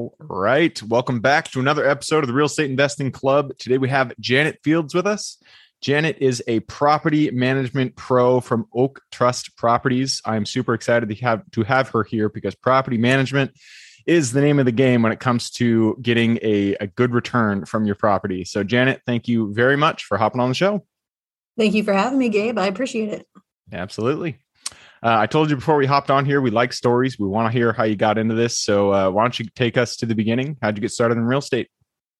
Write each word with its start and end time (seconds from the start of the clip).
All 0.00 0.14
right. 0.20 0.82
Welcome 0.82 1.20
back 1.20 1.50
to 1.50 1.60
another 1.60 1.86
episode 1.86 2.24
of 2.24 2.28
the 2.28 2.32
Real 2.32 2.46
Estate 2.46 2.70
Investing 2.70 3.12
Club. 3.12 3.52
Today 3.58 3.76
we 3.76 3.90
have 3.90 4.14
Janet 4.18 4.58
Fields 4.64 4.94
with 4.94 5.06
us. 5.06 5.36
Janet 5.82 6.16
is 6.20 6.42
a 6.46 6.60
property 6.60 7.30
management 7.30 7.96
pro 7.96 8.40
from 8.40 8.66
Oak 8.74 9.02
Trust 9.12 9.58
Properties. 9.58 10.22
I'm 10.24 10.46
super 10.46 10.72
excited 10.72 11.10
to 11.10 11.14
have 11.16 11.42
to 11.50 11.64
have 11.64 11.90
her 11.90 12.02
here 12.02 12.30
because 12.30 12.54
property 12.54 12.96
management 12.96 13.50
is 14.06 14.32
the 14.32 14.40
name 14.40 14.58
of 14.58 14.64
the 14.64 14.72
game 14.72 15.02
when 15.02 15.12
it 15.12 15.20
comes 15.20 15.50
to 15.50 15.98
getting 16.00 16.38
a, 16.40 16.76
a 16.80 16.86
good 16.86 17.12
return 17.12 17.66
from 17.66 17.84
your 17.84 17.94
property. 17.94 18.46
So, 18.46 18.64
Janet, 18.64 19.02
thank 19.04 19.28
you 19.28 19.52
very 19.52 19.76
much 19.76 20.04
for 20.04 20.16
hopping 20.16 20.40
on 20.40 20.48
the 20.48 20.54
show. 20.54 20.86
Thank 21.58 21.74
you 21.74 21.84
for 21.84 21.92
having 21.92 22.18
me, 22.18 22.30
Gabe. 22.30 22.58
I 22.58 22.68
appreciate 22.68 23.10
it. 23.10 23.26
Absolutely. 23.70 24.38
Uh, 25.02 25.16
I 25.18 25.26
told 25.26 25.48
you 25.48 25.56
before 25.56 25.76
we 25.76 25.86
hopped 25.86 26.10
on 26.10 26.26
here, 26.26 26.42
we 26.42 26.50
like 26.50 26.74
stories. 26.74 27.18
We 27.18 27.26
want 27.26 27.50
to 27.50 27.58
hear 27.58 27.72
how 27.72 27.84
you 27.84 27.96
got 27.96 28.18
into 28.18 28.34
this. 28.34 28.58
So, 28.58 28.92
uh, 28.92 29.10
why 29.10 29.22
don't 29.22 29.38
you 29.38 29.46
take 29.54 29.78
us 29.78 29.96
to 29.96 30.06
the 30.06 30.14
beginning? 30.14 30.58
How'd 30.60 30.76
you 30.76 30.82
get 30.82 30.90
started 30.90 31.16
in 31.16 31.24
real 31.24 31.38
estate? 31.38 31.68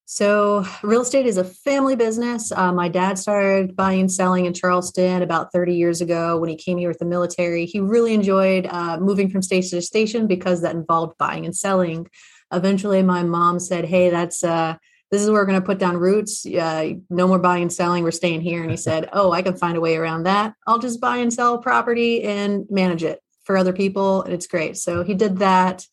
So, 0.07 0.67
real 0.83 1.03
estate 1.03 1.27
is 1.27 1.37
a 1.37 1.45
family 1.45 1.95
business. 1.95 2.51
Uh, 2.51 2.73
my 2.73 2.89
dad 2.89 3.19
started 3.19 3.77
buying 3.77 4.01
and 4.01 4.13
selling 4.13 4.47
in 4.47 4.55
Charleston 4.55 5.21
about 5.23 5.53
30 5.53 5.75
years 5.75 6.01
ago 6.01 6.39
when 6.39 6.49
he 6.49 6.57
came 6.57 6.79
here 6.79 6.89
with 6.89 6.99
the 6.99 7.05
military. 7.05 7.67
He 7.67 7.81
really 7.81 8.15
enjoyed 8.15 8.67
uh, 8.67 8.99
moving 8.99 9.29
from 9.29 9.43
station 9.43 9.79
to 9.79 9.83
station 9.83 10.27
because 10.27 10.63
that 10.63 10.75
involved 10.75 11.19
buying 11.19 11.45
and 11.45 11.55
selling. 11.55 12.09
Eventually, 12.51 13.03
my 13.03 13.23
mom 13.23 13.61
said, 13.61 13.85
Hey, 13.85 14.09
that's 14.09 14.43
uh, 14.43 14.77
this 15.11 15.23
is 15.23 15.29
where 15.29 15.41
we're 15.41 15.47
going 15.47 15.61
to 15.61 15.67
put 15.67 15.79
down 15.79 15.97
roots. 15.97 16.47
Uh, 16.47 16.95
no 17.09 17.27
more 17.27 17.39
buying 17.39 17.63
and 17.63 17.73
selling. 17.73 18.05
We're 18.05 18.13
staying 18.13 18.43
here. 18.43 18.63
And 18.63 18.71
he 18.71 18.77
said, 18.77 19.09
Oh, 19.13 19.33
I 19.33 19.43
can 19.43 19.57
find 19.57 19.77
a 19.77 19.81
way 19.81 19.97
around 19.97 20.25
that. 20.25 20.55
I'll 20.67 20.79
just 20.79 21.01
buy 21.01 21.19
and 21.19 21.33
sell 21.33 21.59
property 21.59 22.23
and 22.23 22.67
manage 22.71 23.03
it 23.03 23.21
for 23.45 23.57
other 23.57 23.73
people. 23.73 24.23
And 24.23 24.33
it's 24.33 24.47
great. 24.47 24.77
So 24.77 25.03
he 25.03 25.15
did 25.15 25.39
that. 25.39 25.87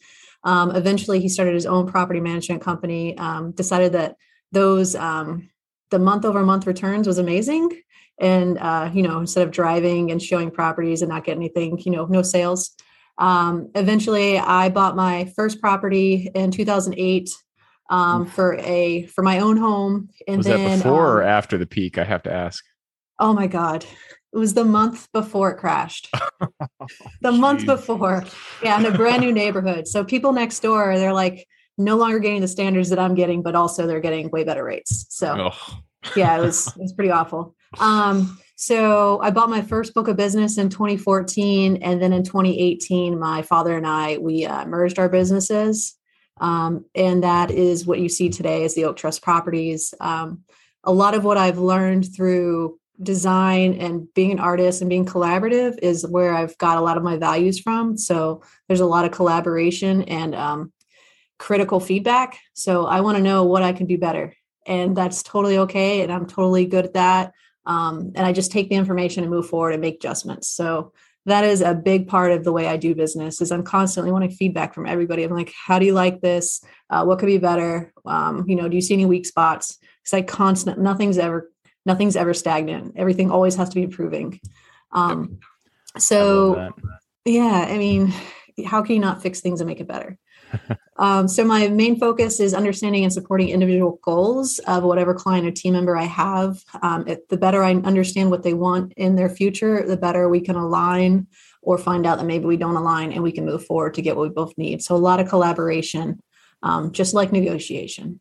Um, 0.43 0.75
eventually, 0.75 1.19
he 1.19 1.29
started 1.29 1.55
his 1.55 1.65
own 1.65 1.87
property 1.87 2.19
management 2.19 2.61
company, 2.61 3.17
um, 3.17 3.51
decided 3.51 3.93
that 3.93 4.15
those, 4.51 4.95
um, 4.95 5.49
the 5.89 5.99
month 5.99 6.23
over 6.23 6.43
month 6.43 6.67
returns 6.67 7.07
was 7.07 7.17
amazing. 7.17 7.81
And, 8.19 8.57
uh, 8.57 8.89
you 8.93 9.01
know, 9.01 9.19
instead 9.19 9.43
of 9.43 9.51
driving 9.51 10.11
and 10.11 10.21
showing 10.21 10.51
properties 10.51 11.01
and 11.01 11.09
not 11.09 11.23
getting 11.23 11.41
anything, 11.41 11.79
you 11.79 11.91
know, 11.91 12.05
no 12.05 12.21
sales. 12.21 12.75
Um, 13.17 13.71
eventually, 13.73 14.37
I 14.37 14.69
bought 14.69 14.95
my 14.95 15.31
first 15.35 15.59
property 15.59 16.29
in 16.33 16.51
2008 16.51 17.29
um, 17.89 18.25
for 18.25 18.55
a 18.59 19.05
for 19.07 19.23
my 19.23 19.39
own 19.39 19.57
home. 19.57 20.09
And 20.27 20.37
was 20.37 20.45
then, 20.45 20.63
that 20.63 20.77
before 20.77 21.07
um, 21.07 21.17
or 21.17 21.21
after 21.23 21.57
the 21.57 21.67
peak? 21.67 21.97
I 21.97 22.03
have 22.03 22.23
to 22.23 22.31
ask. 22.31 22.63
Oh 23.19 23.33
my 23.33 23.47
god, 23.47 23.85
it 24.33 24.37
was 24.37 24.53
the 24.53 24.65
month 24.65 25.11
before 25.13 25.51
it 25.51 25.57
crashed. 25.57 26.09
the 27.21 27.31
month 27.31 27.65
before, 27.65 28.23
yeah, 28.63 28.79
in 28.79 28.85
a 28.85 28.95
brand 28.95 29.21
new 29.21 29.31
neighborhood. 29.31 29.87
So 29.87 30.03
people 30.03 30.33
next 30.33 30.59
door, 30.59 30.97
they're 30.97 31.13
like 31.13 31.47
no 31.77 31.95
longer 31.95 32.19
getting 32.19 32.41
the 32.41 32.47
standards 32.47 32.89
that 32.89 32.99
I'm 32.99 33.15
getting, 33.15 33.41
but 33.41 33.55
also 33.55 33.87
they're 33.87 33.99
getting 33.99 34.29
way 34.29 34.43
better 34.43 34.63
rates. 34.63 35.07
So 35.09 35.51
oh. 35.51 35.79
yeah, 36.15 36.37
it 36.37 36.41
was 36.41 36.67
it 36.67 36.77
was 36.77 36.93
pretty 36.93 37.11
awful. 37.11 37.55
Um, 37.79 38.37
so 38.55 39.19
I 39.21 39.29
bought 39.29 39.49
my 39.49 39.61
first 39.61 39.93
book 39.93 40.07
of 40.07 40.17
business 40.17 40.57
in 40.57 40.69
2014, 40.69 41.77
and 41.77 42.01
then 42.01 42.11
in 42.11 42.23
2018, 42.23 43.19
my 43.19 43.41
father 43.41 43.77
and 43.77 43.87
I 43.87 44.17
we 44.17 44.45
uh, 44.45 44.65
merged 44.65 44.99
our 44.99 45.09
businesses. 45.09 45.96
Um, 46.39 46.85
and 46.95 47.23
that 47.23 47.51
is 47.51 47.85
what 47.85 47.99
you 47.99 48.09
see 48.09 48.29
today 48.29 48.63
as 48.63 48.75
the 48.75 48.85
Oak 48.85 48.97
Trust 48.97 49.21
properties. 49.21 49.93
Um, 49.99 50.43
a 50.83 50.91
lot 50.91 51.15
of 51.15 51.23
what 51.23 51.37
I've 51.37 51.57
learned 51.57 52.13
through 52.15 52.79
design 53.01 53.73
and 53.75 54.11
being 54.13 54.31
an 54.31 54.39
artist 54.39 54.81
and 54.81 54.89
being 54.89 55.05
collaborative 55.05 55.77
is 55.81 56.05
where 56.05 56.33
I've 56.33 56.57
got 56.57 56.77
a 56.77 56.81
lot 56.81 56.97
of 56.97 57.03
my 57.03 57.17
values 57.17 57.59
from. 57.59 57.97
So 57.97 58.41
there's 58.67 58.79
a 58.79 58.85
lot 58.85 59.05
of 59.05 59.11
collaboration 59.11 60.03
and 60.03 60.33
um, 60.33 60.71
critical 61.37 61.79
feedback. 61.79 62.39
So 62.53 62.85
I 62.85 63.01
want 63.01 63.17
to 63.17 63.23
know 63.23 63.43
what 63.43 63.63
I 63.63 63.73
can 63.73 63.85
do 63.85 63.97
better. 63.97 64.33
And 64.65 64.95
that's 64.95 65.23
totally 65.23 65.59
okay. 65.59 66.01
And 66.01 66.11
I'm 66.11 66.25
totally 66.25 66.65
good 66.65 66.85
at 66.85 66.93
that. 66.93 67.33
Um, 67.65 68.13
and 68.15 68.25
I 68.25 68.33
just 68.33 68.51
take 68.51 68.69
the 68.69 68.75
information 68.75 69.23
and 69.23 69.31
move 69.31 69.47
forward 69.47 69.73
and 69.73 69.81
make 69.81 69.95
adjustments. 69.95 70.47
So 70.47 70.93
that 71.27 71.43
is 71.43 71.61
a 71.61 71.73
big 71.73 72.07
part 72.07 72.31
of 72.31 72.45
the 72.45 72.53
way 72.53 72.67
I 72.67 72.77
do 72.77 72.95
business 72.95 73.41
is 73.41 73.51
I'm 73.51 73.63
constantly 73.63 74.11
wanting 74.13 74.31
feedback 74.31 74.73
from 74.73 74.87
everybody. 74.87 75.23
I'm 75.23 75.31
like, 75.33 75.53
how 75.65 75.77
do 75.77 75.85
you 75.85 75.93
like 75.93 76.21
this? 76.21 76.63
Uh, 76.89 77.03
what 77.03 77.19
could 77.19 77.25
be 77.25 77.37
better? 77.37 77.93
Um, 78.05 78.45
you 78.47 78.55
know, 78.55 78.69
do 78.69 78.75
you 78.75 78.81
see 78.81 78.93
any 78.93 79.05
weak 79.05 79.25
spots? 79.25 79.77
Because 80.01 80.13
I 80.13 80.21
constant, 80.21 80.79
nothing's 80.79 81.17
ever, 81.17 81.51
nothing's 81.85 82.15
ever 82.15 82.33
stagnant. 82.33 82.93
Everything 82.95 83.29
always 83.29 83.55
has 83.55 83.67
to 83.69 83.75
be 83.75 83.83
improving. 83.83 84.39
Um, 84.93 85.39
so 85.97 86.57
I 86.57 86.69
yeah, 87.25 87.67
I 87.69 87.77
mean, 87.77 88.13
how 88.65 88.81
can 88.81 88.95
you 88.95 89.01
not 89.01 89.21
fix 89.21 89.41
things 89.41 89.59
and 89.59 89.67
make 89.67 89.81
it 89.81 89.87
better? 89.87 90.17
Um, 90.97 91.27
so 91.27 91.43
my 91.43 91.67
main 91.67 91.99
focus 91.99 92.39
is 92.39 92.53
understanding 92.53 93.03
and 93.03 93.13
supporting 93.13 93.49
individual 93.49 93.99
goals 94.01 94.59
of 94.59 94.83
whatever 94.83 95.13
client 95.13 95.47
or 95.47 95.51
team 95.51 95.73
member 95.73 95.97
I 95.97 96.05
have. 96.05 96.63
Um, 96.81 97.07
it, 97.07 97.29
the 97.29 97.37
better 97.37 97.63
I 97.63 97.73
understand 97.73 98.31
what 98.31 98.43
they 98.43 98.53
want 98.53 98.93
in 98.97 99.15
their 99.15 99.29
future, 99.29 99.85
the 99.85 99.97
better 99.97 100.29
we 100.29 100.41
can 100.41 100.55
align 100.55 101.27
or 101.61 101.77
find 101.77 102.05
out 102.05 102.17
that 102.17 102.25
maybe 102.25 102.45
we 102.45 102.57
don't 102.57 102.75
align 102.75 103.11
and 103.11 103.21
we 103.21 103.31
can 103.31 103.45
move 103.45 103.65
forward 103.65 103.93
to 103.95 104.01
get 104.01 104.15
what 104.15 104.29
we 104.29 104.33
both 104.33 104.57
need. 104.57 104.81
So 104.81 104.95
a 104.95 104.97
lot 104.97 105.19
of 105.19 105.27
collaboration, 105.27 106.21
um, 106.63 106.91
just 106.91 107.13
like 107.13 107.31
negotiation. 107.31 108.19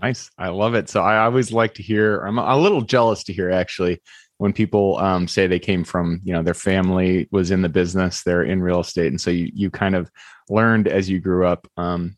Nice. 0.00 0.30
I 0.38 0.48
love 0.48 0.74
it. 0.74 0.88
So 0.88 1.02
I 1.02 1.24
always 1.24 1.52
like 1.52 1.74
to 1.74 1.82
hear, 1.82 2.20
I'm 2.20 2.38
a 2.38 2.56
little 2.56 2.80
jealous 2.80 3.24
to 3.24 3.32
hear 3.32 3.50
actually 3.50 4.00
when 4.40 4.54
people 4.54 4.96
um, 4.96 5.28
say 5.28 5.46
they 5.46 5.58
came 5.58 5.84
from 5.84 6.18
you 6.24 6.32
know 6.32 6.42
their 6.42 6.54
family 6.54 7.28
was 7.30 7.50
in 7.50 7.60
the 7.60 7.68
business 7.68 8.22
they're 8.22 8.42
in 8.42 8.62
real 8.62 8.80
estate 8.80 9.08
and 9.08 9.20
so 9.20 9.30
you 9.30 9.50
you 9.52 9.70
kind 9.70 9.94
of 9.94 10.10
learned 10.48 10.88
as 10.88 11.10
you 11.10 11.20
grew 11.20 11.46
up 11.46 11.68
um, 11.76 12.16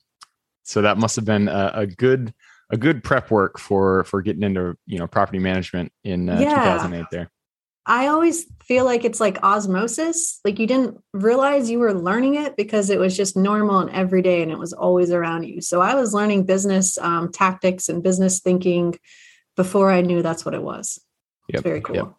so 0.62 0.82
that 0.82 0.98
must 0.98 1.16
have 1.16 1.24
been 1.24 1.48
a, 1.48 1.72
a, 1.74 1.86
good 1.86 2.32
a 2.70 2.76
good 2.76 3.02
prep 3.02 3.32
work 3.32 3.58
for 3.58 4.04
for 4.04 4.22
getting 4.22 4.44
into 4.44 4.76
you 4.86 5.00
know 5.00 5.08
property 5.08 5.40
management 5.40 5.92
in 6.04 6.28
uh, 6.28 6.38
yeah. 6.38 6.74
2008 6.74 7.06
there. 7.10 7.28
I 7.86 8.06
always 8.06 8.46
feel 8.62 8.84
like 8.84 9.04
it's 9.04 9.18
like 9.18 9.42
osmosis. 9.42 10.38
Like 10.44 10.60
you 10.60 10.68
didn't 10.68 10.98
realize 11.12 11.68
you 11.68 11.80
were 11.80 11.92
learning 11.92 12.36
it 12.36 12.56
because 12.56 12.88
it 12.88 13.00
was 13.00 13.16
just 13.16 13.36
normal 13.36 13.80
and 13.80 13.90
everyday 13.90 14.42
and 14.42 14.52
it 14.52 14.58
was 14.58 14.72
always 14.72 15.10
around 15.10 15.42
you. 15.42 15.60
So 15.60 15.80
i 15.80 15.96
was 15.96 16.14
learning 16.14 16.46
business 16.46 16.98
um, 16.98 17.32
tactics 17.32 17.88
and 17.88 18.00
business 18.00 18.38
thinking 18.38 18.94
before 19.56 19.90
i 19.90 20.00
knew 20.00 20.22
that's 20.22 20.44
what 20.44 20.54
it 20.54 20.62
was 20.62 21.01
Yep. 21.52 21.62
very 21.62 21.80
cool. 21.80 21.96
Yep. 21.96 22.14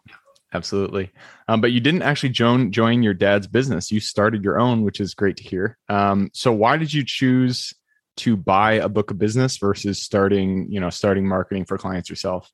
Absolutely. 0.54 1.10
Um, 1.48 1.60
but 1.60 1.72
you 1.72 1.80
didn't 1.80 2.02
actually 2.02 2.28
join 2.28 2.70
join 2.70 3.02
your 3.02 3.12
dad's 3.12 3.48
business. 3.48 3.90
You 3.90 3.98
started 3.98 4.44
your 4.44 4.58
own, 4.58 4.82
which 4.82 5.00
is 5.00 5.12
great 5.12 5.36
to 5.38 5.42
hear. 5.42 5.76
Um, 5.88 6.30
so 6.32 6.52
why 6.52 6.76
did 6.76 6.94
you 6.94 7.04
choose 7.04 7.74
to 8.18 8.36
buy 8.36 8.74
a 8.74 8.88
book 8.88 9.10
of 9.10 9.18
business 9.18 9.56
versus 9.58 10.00
starting, 10.00 10.70
you 10.70 10.78
know, 10.78 10.90
starting 10.90 11.26
marketing 11.26 11.64
for 11.64 11.76
clients 11.76 12.08
yourself? 12.08 12.52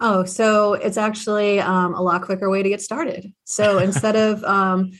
Oh, 0.00 0.24
so 0.24 0.74
it's 0.74 0.96
actually 0.96 1.60
um, 1.60 1.94
a 1.94 2.02
lot 2.02 2.22
quicker 2.22 2.50
way 2.50 2.62
to 2.62 2.68
get 2.68 2.80
started. 2.80 3.32
So 3.44 3.78
instead 3.88 4.16
of 4.16 4.42
um, 4.42 4.90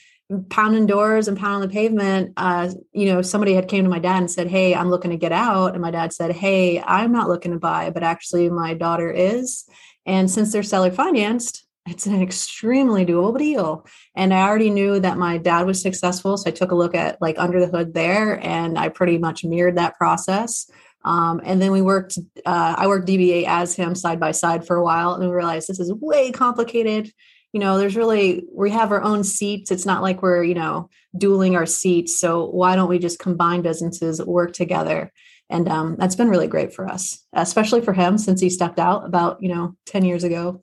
pounding 0.50 0.86
doors 0.86 1.26
and 1.26 1.36
pounding 1.36 1.68
the 1.68 1.72
pavement, 1.72 2.34
uh, 2.36 2.70
you 2.92 3.06
know, 3.06 3.22
somebody 3.22 3.54
had 3.54 3.66
came 3.66 3.82
to 3.82 3.90
my 3.90 3.98
dad 3.98 4.18
and 4.18 4.30
said, 4.30 4.46
"Hey, 4.46 4.74
I'm 4.74 4.90
looking 4.90 5.10
to 5.10 5.16
get 5.16 5.32
out," 5.32 5.72
and 5.72 5.82
my 5.82 5.90
dad 5.90 6.12
said, 6.12 6.30
"Hey, 6.30 6.80
I'm 6.80 7.10
not 7.10 7.28
looking 7.28 7.50
to 7.50 7.58
buy, 7.58 7.90
but 7.90 8.04
actually 8.04 8.48
my 8.50 8.74
daughter 8.74 9.10
is." 9.10 9.68
And 10.10 10.28
since 10.28 10.52
they're 10.52 10.64
seller 10.64 10.90
financed, 10.90 11.64
it's 11.86 12.04
an 12.04 12.20
extremely 12.20 13.06
doable 13.06 13.38
deal. 13.38 13.86
And 14.16 14.34
I 14.34 14.42
already 14.42 14.68
knew 14.68 14.98
that 14.98 15.18
my 15.18 15.38
dad 15.38 15.66
was 15.66 15.80
successful. 15.80 16.36
So 16.36 16.50
I 16.50 16.52
took 16.52 16.72
a 16.72 16.74
look 16.74 16.96
at 16.96 17.22
like 17.22 17.38
under 17.38 17.60
the 17.60 17.68
hood 17.68 17.94
there 17.94 18.44
and 18.44 18.76
I 18.76 18.88
pretty 18.88 19.18
much 19.18 19.44
mirrored 19.44 19.78
that 19.78 19.96
process. 19.96 20.68
Um, 21.04 21.40
and 21.44 21.62
then 21.62 21.70
we 21.70 21.80
worked, 21.80 22.18
uh, 22.44 22.74
I 22.76 22.88
worked 22.88 23.06
DBA 23.06 23.44
as 23.46 23.76
him 23.76 23.94
side 23.94 24.18
by 24.18 24.32
side 24.32 24.66
for 24.66 24.74
a 24.74 24.82
while 24.82 25.14
and 25.14 25.24
we 25.24 25.32
realized 25.32 25.68
this 25.68 25.78
is 25.78 25.92
way 25.94 26.32
complicated. 26.32 27.12
You 27.52 27.60
know, 27.60 27.78
there's 27.78 27.96
really, 27.96 28.42
we 28.52 28.72
have 28.72 28.90
our 28.90 29.02
own 29.02 29.22
seats. 29.22 29.70
It's 29.70 29.86
not 29.86 30.02
like 30.02 30.22
we're, 30.22 30.42
you 30.42 30.54
know, 30.54 30.90
dueling 31.16 31.54
our 31.54 31.66
seats. 31.66 32.18
So 32.18 32.46
why 32.46 32.74
don't 32.74 32.90
we 32.90 32.98
just 32.98 33.20
combine 33.20 33.62
businesses, 33.62 34.20
work 34.24 34.54
together? 34.54 35.12
And 35.50 35.68
um, 35.68 35.96
that's 35.96 36.16
been 36.16 36.28
really 36.28 36.46
great 36.46 36.72
for 36.72 36.88
us 36.88 37.24
especially 37.34 37.80
for 37.80 37.92
him 37.92 38.16
since 38.16 38.40
he 38.40 38.48
stepped 38.48 38.78
out 38.78 39.04
about 39.04 39.42
you 39.42 39.52
know 39.52 39.74
10 39.86 40.04
years 40.04 40.24
ago. 40.24 40.60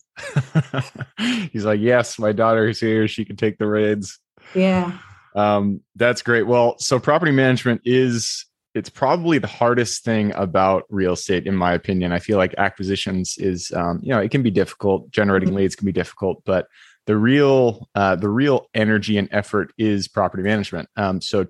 He's 1.52 1.66
like 1.66 1.80
yes 1.80 2.18
my 2.18 2.32
daughter 2.32 2.68
is 2.68 2.80
here. 2.80 3.08
She 3.08 3.26
can 3.26 3.36
take 3.36 3.58
the 3.58 3.68
reins 3.68 4.20
yeah. 4.56 4.98
Um, 5.36 5.82
that's 5.96 6.22
great. 6.22 6.44
Well 6.44 6.78
so 6.80 7.00
property 7.00 7.32
management 7.32 7.82
is 7.86 8.46
it's 8.74 8.90
probably 8.90 9.40
the 9.40 9.48
hardest 9.48 10.04
thing 10.04 10.32
about 10.36 10.84
real 10.90 11.14
estate 11.14 11.48
in 11.48 11.56
my 11.56 11.74
opinion. 11.74 12.12
I 12.12 12.20
feel 12.20 12.38
like 12.38 12.56
acquisitions 12.58 13.38
is 13.38 13.72
um, 13.74 14.00
you 14.02 14.10
know 14.10 14.20
it 14.20 14.32
can 14.32 14.42
be 14.42 14.52
difficult. 14.52 15.12
Generating 15.12 15.50
mm-hmm. 15.50 15.58
leads 15.58 15.76
can 15.76 15.86
be 15.86 15.92
difficult 15.92 16.42
but 16.46 16.68
the 17.06 17.16
real 17.16 17.88
uh, 17.96 18.16
the 18.16 18.30
real 18.30 18.68
energy 18.74 19.18
and 19.18 19.30
effort 19.32 19.72
is 19.78 20.08
property 20.08 20.44
management. 20.44 20.90
Um, 20.98 21.22
so 21.22 21.46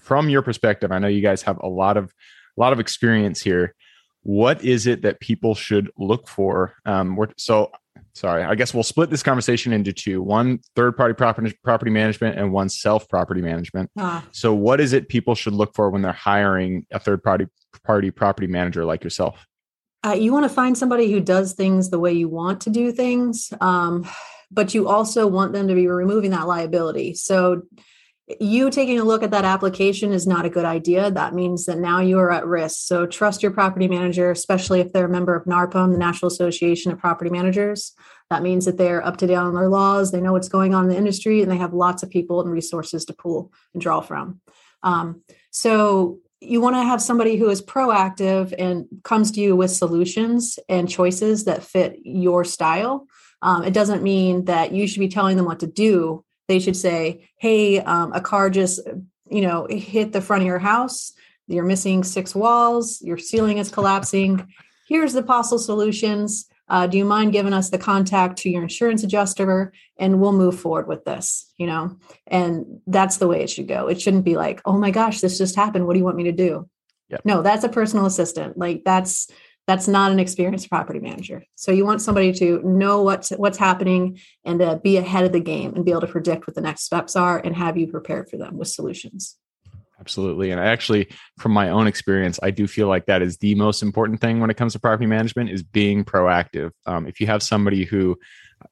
from 0.00 0.28
your 0.28 0.42
perspective 0.42 0.90
i 0.90 0.98
know 0.98 1.08
you 1.08 1.20
guys 1.20 1.42
have 1.42 1.58
a 1.58 1.68
lot 1.68 1.96
of 1.96 2.12
a 2.60 2.62
lot 2.62 2.72
of 2.74 2.80
experience 2.80 3.40
here. 3.40 3.74
What 4.22 4.62
is 4.62 4.86
it 4.86 5.00
that 5.02 5.18
people 5.20 5.54
should 5.54 5.90
look 5.96 6.28
for? 6.28 6.74
Um, 6.84 7.18
so 7.38 7.70
sorry 8.14 8.42
i 8.42 8.54
guess 8.54 8.72
we'll 8.74 8.82
split 8.82 9.08
this 9.08 9.22
conversation 9.22 9.72
into 9.72 9.92
two 9.92 10.20
one 10.22 10.58
third 10.74 10.96
party 10.96 11.14
property 11.14 11.56
property 11.62 11.90
management 11.90 12.36
and 12.36 12.52
one 12.52 12.68
self 12.68 13.08
property 13.08 13.40
management. 13.40 13.90
Ah. 13.98 14.24
so 14.32 14.52
what 14.54 14.80
is 14.80 14.92
it 14.92 15.08
people 15.08 15.34
should 15.34 15.52
look 15.52 15.74
for 15.74 15.90
when 15.90 16.02
they're 16.02 16.12
hiring 16.12 16.86
a 16.90 16.98
third 16.98 17.22
party 17.22 17.46
party 17.84 18.10
property 18.10 18.46
manager 18.46 18.84
like 18.84 19.04
yourself? 19.04 19.46
Uh, 20.04 20.12
you 20.12 20.32
want 20.32 20.44
to 20.44 20.48
find 20.48 20.76
somebody 20.78 21.12
who 21.12 21.20
does 21.20 21.52
things 21.52 21.90
the 21.90 21.98
way 21.98 22.12
you 22.12 22.28
want 22.28 22.60
to 22.62 22.70
do 22.70 22.90
things 22.90 23.52
um, 23.60 24.08
but 24.50 24.74
you 24.74 24.88
also 24.88 25.26
want 25.26 25.52
them 25.52 25.68
to 25.68 25.74
be 25.74 25.86
removing 25.86 26.30
that 26.30 26.48
liability. 26.48 27.14
So 27.14 27.62
you 28.38 28.70
taking 28.70 29.00
a 29.00 29.04
look 29.04 29.22
at 29.22 29.30
that 29.30 29.44
application 29.44 30.12
is 30.12 30.26
not 30.26 30.44
a 30.44 30.50
good 30.50 30.64
idea. 30.64 31.10
That 31.10 31.34
means 31.34 31.66
that 31.66 31.78
now 31.78 32.00
you 32.00 32.18
are 32.18 32.30
at 32.30 32.46
risk. 32.46 32.86
So 32.86 33.06
trust 33.06 33.42
your 33.42 33.52
property 33.52 33.88
manager, 33.88 34.30
especially 34.30 34.80
if 34.80 34.92
they're 34.92 35.06
a 35.06 35.10
member 35.10 35.34
of 35.34 35.46
NARPM, 35.46 35.92
the 35.92 35.98
National 35.98 36.28
Association 36.28 36.92
of 36.92 36.98
Property 36.98 37.30
Managers. 37.30 37.92
That 38.28 38.42
means 38.42 38.66
that 38.66 38.78
they're 38.78 39.04
up 39.04 39.16
to 39.18 39.26
date 39.26 39.34
on 39.34 39.54
their 39.54 39.68
laws, 39.68 40.12
they 40.12 40.20
know 40.20 40.32
what's 40.32 40.48
going 40.48 40.74
on 40.74 40.84
in 40.84 40.90
the 40.90 40.96
industry, 40.96 41.42
and 41.42 41.50
they 41.50 41.56
have 41.56 41.72
lots 41.72 42.02
of 42.02 42.10
people 42.10 42.40
and 42.40 42.50
resources 42.50 43.04
to 43.06 43.12
pull 43.12 43.52
and 43.74 43.80
draw 43.80 44.00
from. 44.00 44.40
Um, 44.82 45.22
so 45.50 46.18
you 46.40 46.60
want 46.60 46.76
to 46.76 46.82
have 46.82 47.02
somebody 47.02 47.36
who 47.36 47.50
is 47.50 47.60
proactive 47.60 48.54
and 48.56 48.86
comes 49.02 49.30
to 49.32 49.40
you 49.40 49.56
with 49.56 49.70
solutions 49.70 50.58
and 50.68 50.88
choices 50.88 51.44
that 51.44 51.62
fit 51.62 51.98
your 52.02 52.44
style. 52.44 53.06
Um, 53.42 53.64
it 53.64 53.74
doesn't 53.74 54.02
mean 54.02 54.44
that 54.46 54.72
you 54.72 54.86
should 54.86 55.00
be 55.00 55.08
telling 55.08 55.36
them 55.36 55.46
what 55.46 55.60
to 55.60 55.66
do 55.66 56.24
they 56.50 56.58
should 56.58 56.76
say, 56.76 57.30
hey, 57.36 57.78
um, 57.78 58.12
a 58.12 58.20
car 58.20 58.50
just, 58.50 58.80
you 59.30 59.40
know, 59.40 59.68
hit 59.70 60.12
the 60.12 60.20
front 60.20 60.42
of 60.42 60.48
your 60.48 60.58
house. 60.58 61.12
You're 61.46 61.64
missing 61.64 62.02
six 62.02 62.34
walls. 62.34 63.00
Your 63.02 63.18
ceiling 63.18 63.58
is 63.58 63.70
collapsing. 63.70 64.52
Here's 64.88 65.12
the 65.12 65.22
possible 65.22 65.60
solutions. 65.60 66.48
Uh, 66.68 66.88
do 66.88 66.98
you 66.98 67.04
mind 67.04 67.32
giving 67.32 67.52
us 67.52 67.70
the 67.70 67.78
contact 67.78 68.38
to 68.38 68.50
your 68.50 68.64
insurance 68.64 69.04
adjuster 69.04 69.72
and 69.96 70.20
we'll 70.20 70.32
move 70.32 70.58
forward 70.58 70.86
with 70.86 71.04
this 71.04 71.52
you 71.56 71.66
know 71.66 71.96
and 72.28 72.80
that's 72.86 73.16
the 73.16 73.26
way 73.26 73.42
it 73.42 73.50
should 73.50 73.66
go 73.66 73.88
it 73.88 74.00
shouldn't 74.00 74.24
be 74.24 74.36
like 74.36 74.60
oh 74.64 74.78
my 74.78 74.92
gosh 74.92 75.20
this 75.20 75.36
just 75.36 75.56
happened 75.56 75.84
what 75.84 75.94
do 75.94 75.98
you 75.98 76.04
want 76.04 76.16
me 76.16 76.22
to 76.22 76.32
do 76.32 76.68
yep. 77.08 77.20
no 77.24 77.42
that's 77.42 77.64
a 77.64 77.68
personal 77.68 78.06
assistant 78.06 78.56
like 78.56 78.82
that's 78.84 79.28
that's 79.70 79.86
not 79.86 80.10
an 80.10 80.18
experienced 80.18 80.68
property 80.68 80.98
manager. 80.98 81.44
So 81.54 81.70
you 81.70 81.86
want 81.86 82.02
somebody 82.02 82.32
to 82.32 82.60
know 82.64 83.02
what's 83.02 83.30
what's 83.30 83.56
happening 83.56 84.18
and 84.44 84.58
to 84.58 84.80
be 84.82 84.96
ahead 84.96 85.24
of 85.24 85.30
the 85.30 85.38
game 85.38 85.74
and 85.74 85.84
be 85.84 85.92
able 85.92 86.00
to 86.00 86.08
predict 86.08 86.48
what 86.48 86.56
the 86.56 86.60
next 86.60 86.82
steps 86.82 87.14
are 87.14 87.38
and 87.38 87.54
have 87.54 87.76
you 87.78 87.86
prepared 87.86 88.28
for 88.28 88.36
them 88.36 88.58
with 88.58 88.66
solutions. 88.66 89.36
Absolutely. 90.00 90.50
And 90.50 90.58
I 90.58 90.64
actually, 90.64 91.08
from 91.38 91.52
my 91.52 91.68
own 91.68 91.86
experience, 91.86 92.40
I 92.42 92.50
do 92.50 92.66
feel 92.66 92.88
like 92.88 93.06
that 93.06 93.22
is 93.22 93.36
the 93.36 93.54
most 93.54 93.82
important 93.82 94.20
thing 94.20 94.40
when 94.40 94.50
it 94.50 94.56
comes 94.56 94.72
to 94.72 94.80
property 94.80 95.06
management 95.06 95.50
is 95.50 95.62
being 95.62 96.04
proactive. 96.04 96.72
Um, 96.86 97.06
if 97.06 97.20
you 97.20 97.26
have 97.26 97.42
somebody 97.42 97.84
who 97.84 98.18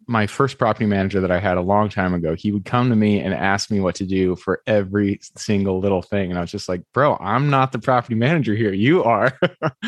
my 0.06 0.26
first 0.26 0.58
property 0.58 0.87
manager 0.87 1.20
that 1.20 1.31
I 1.31 1.38
had 1.38 1.56
a 1.56 1.62
long 1.62 1.88
time 1.88 2.14
ago, 2.14 2.35
he 2.35 2.52
would 2.52 2.64
come 2.64 2.90
to 2.90 2.96
me 2.96 3.20
and 3.20 3.35
ask 3.35 3.70
me 3.70 3.81
what 3.81 3.94
to 3.96 4.05
do 4.05 4.37
for 4.37 4.62
every 4.67 5.20
single 5.37 5.81
little 5.81 6.02
thing. 6.02 6.31
And 6.31 6.38
I 6.38 6.43
was 6.43 6.50
just 6.50 6.69
like, 6.69 6.82
bro, 6.93 7.17
I'm 7.20 7.50
not 7.50 7.73
the 7.73 7.79
property 7.79 8.14
manager 8.14 8.55
here. 8.55 8.73
You 8.73 9.05
are. 9.05 9.38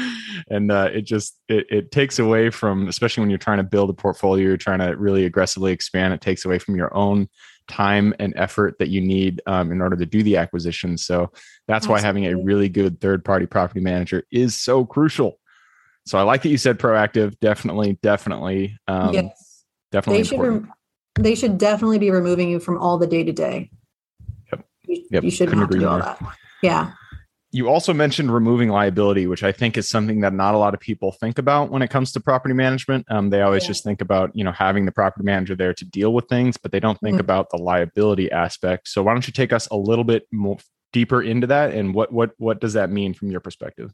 and 0.50 0.70
uh, 0.70 0.91
it 0.93 1.02
just, 1.02 1.38
it, 1.49 1.67
it 1.70 1.91
takes 1.91 2.19
away 2.19 2.50
from, 2.50 2.88
especially 2.88 3.23
when 3.23 3.31
you're 3.31 3.38
trying 3.38 3.58
to 3.58 3.64
build 3.64 3.91
a 3.91 3.94
portfolio, 3.94 4.49
you're 4.49 4.56
trying 4.56 4.81
to 4.81 4.97
really 4.97 5.25
aggressively 5.25 5.73
expand, 5.73 6.14
it 6.14 6.20
takes 6.20 6.44
away 6.44 6.58
from 6.58 6.76
your 6.76 6.94
own 6.94 7.29
time 7.69 8.14
and 8.19 8.35
effort 8.37 8.76
that 8.79 8.88
you 8.88 9.00
need 9.00 9.41
um, 9.46 9.70
in 9.70 9.81
order 9.81 9.96
to 9.96 10.06
do 10.06 10.23
the 10.23 10.37
acquisition. 10.37 10.99
So 10.99 11.31
that's 11.69 11.85
Absolutely. 11.87 12.03
why 12.03 12.06
having 12.06 12.26
a 12.26 12.37
really 12.37 12.69
good 12.69 13.00
third 13.00 13.25
party 13.25 13.46
property 13.46 13.81
manager 13.81 14.25
is 14.31 14.56
so 14.56 14.85
crucial. 14.85 15.38
So 16.06 16.19
I 16.19 16.23
like 16.23 16.43
that 16.43 16.49
you 16.49 16.58
said 16.58 16.79
proactive. 16.79 17.38
Definitely, 17.41 17.99
definitely. 18.03 18.76
Um, 18.88 19.14
yes 19.14 19.50
definitely 19.90 20.22
they 20.22 20.28
should 20.28 20.40
rem- 20.40 20.72
they 21.19 21.34
should 21.34 21.58
definitely 21.58 21.98
be 21.98 22.10
removing 22.10 22.48
you 22.48 22.60
from 22.60 22.78
all 22.78 22.98
the 22.98 23.06
day 23.06 23.25
to 23.25 23.32
day. 23.32 23.70
Yep. 24.52 24.64
You, 24.87 25.04
yep. 25.10 25.25
you 25.25 25.31
shouldn't 25.31 25.58
Couldn't 25.58 25.60
have 25.60 25.70
to 25.70 25.78
do 25.78 25.88
all 25.88 25.98
that. 25.98 26.37
Yeah. 26.62 26.92
You 27.52 27.69
also 27.69 27.92
mentioned 27.92 28.32
removing 28.32 28.69
liability, 28.69 29.26
which 29.26 29.42
I 29.42 29.50
think 29.50 29.76
is 29.76 29.88
something 29.88 30.20
that 30.20 30.32
not 30.32 30.54
a 30.54 30.58
lot 30.58 30.72
of 30.72 30.78
people 30.78 31.10
think 31.10 31.37
about 31.37 31.70
when 31.70 31.82
it 31.82 31.90
comes 31.90 32.12
to 32.12 32.20
property 32.20 32.54
management. 32.54 33.06
Um, 33.10 33.31
they 33.31 33.42
always 33.42 33.64
yeah. 33.64 33.69
just 33.69 33.82
think 33.82 34.00
about 34.00 34.31
you 34.34 34.44
know 34.44 34.52
having 34.52 34.87
the 34.87 34.92
property 34.92 35.25
manager 35.25 35.56
there 35.56 35.75
to 35.75 35.84
deal 35.84 36.12
with 36.12 36.28
things, 36.28 36.56
but 36.56 36.70
they 36.70 36.78
don't 36.78 36.98
think 37.00 37.14
mm-hmm. 37.14 37.20
about 37.20 37.50
the 37.50 37.56
liability 37.56 38.31
aspect. 38.31 38.86
So 38.88 39.02
why 39.02 39.12
don't 39.12 39.26
you 39.26 39.32
take 39.32 39.52
us 39.52 39.66
a 39.69 39.76
little 39.76 40.04
bit 40.04 40.28
more 40.31 40.58
deeper 40.93 41.22
into 41.22 41.48
that, 41.48 41.75
and 41.75 41.93
what 41.93 42.12
what 42.12 42.31
what 42.38 42.60
does 42.60 42.75
that 42.75 42.90
mean 42.90 43.14
from 43.14 43.32
your 43.32 43.40
perspective? 43.40 43.93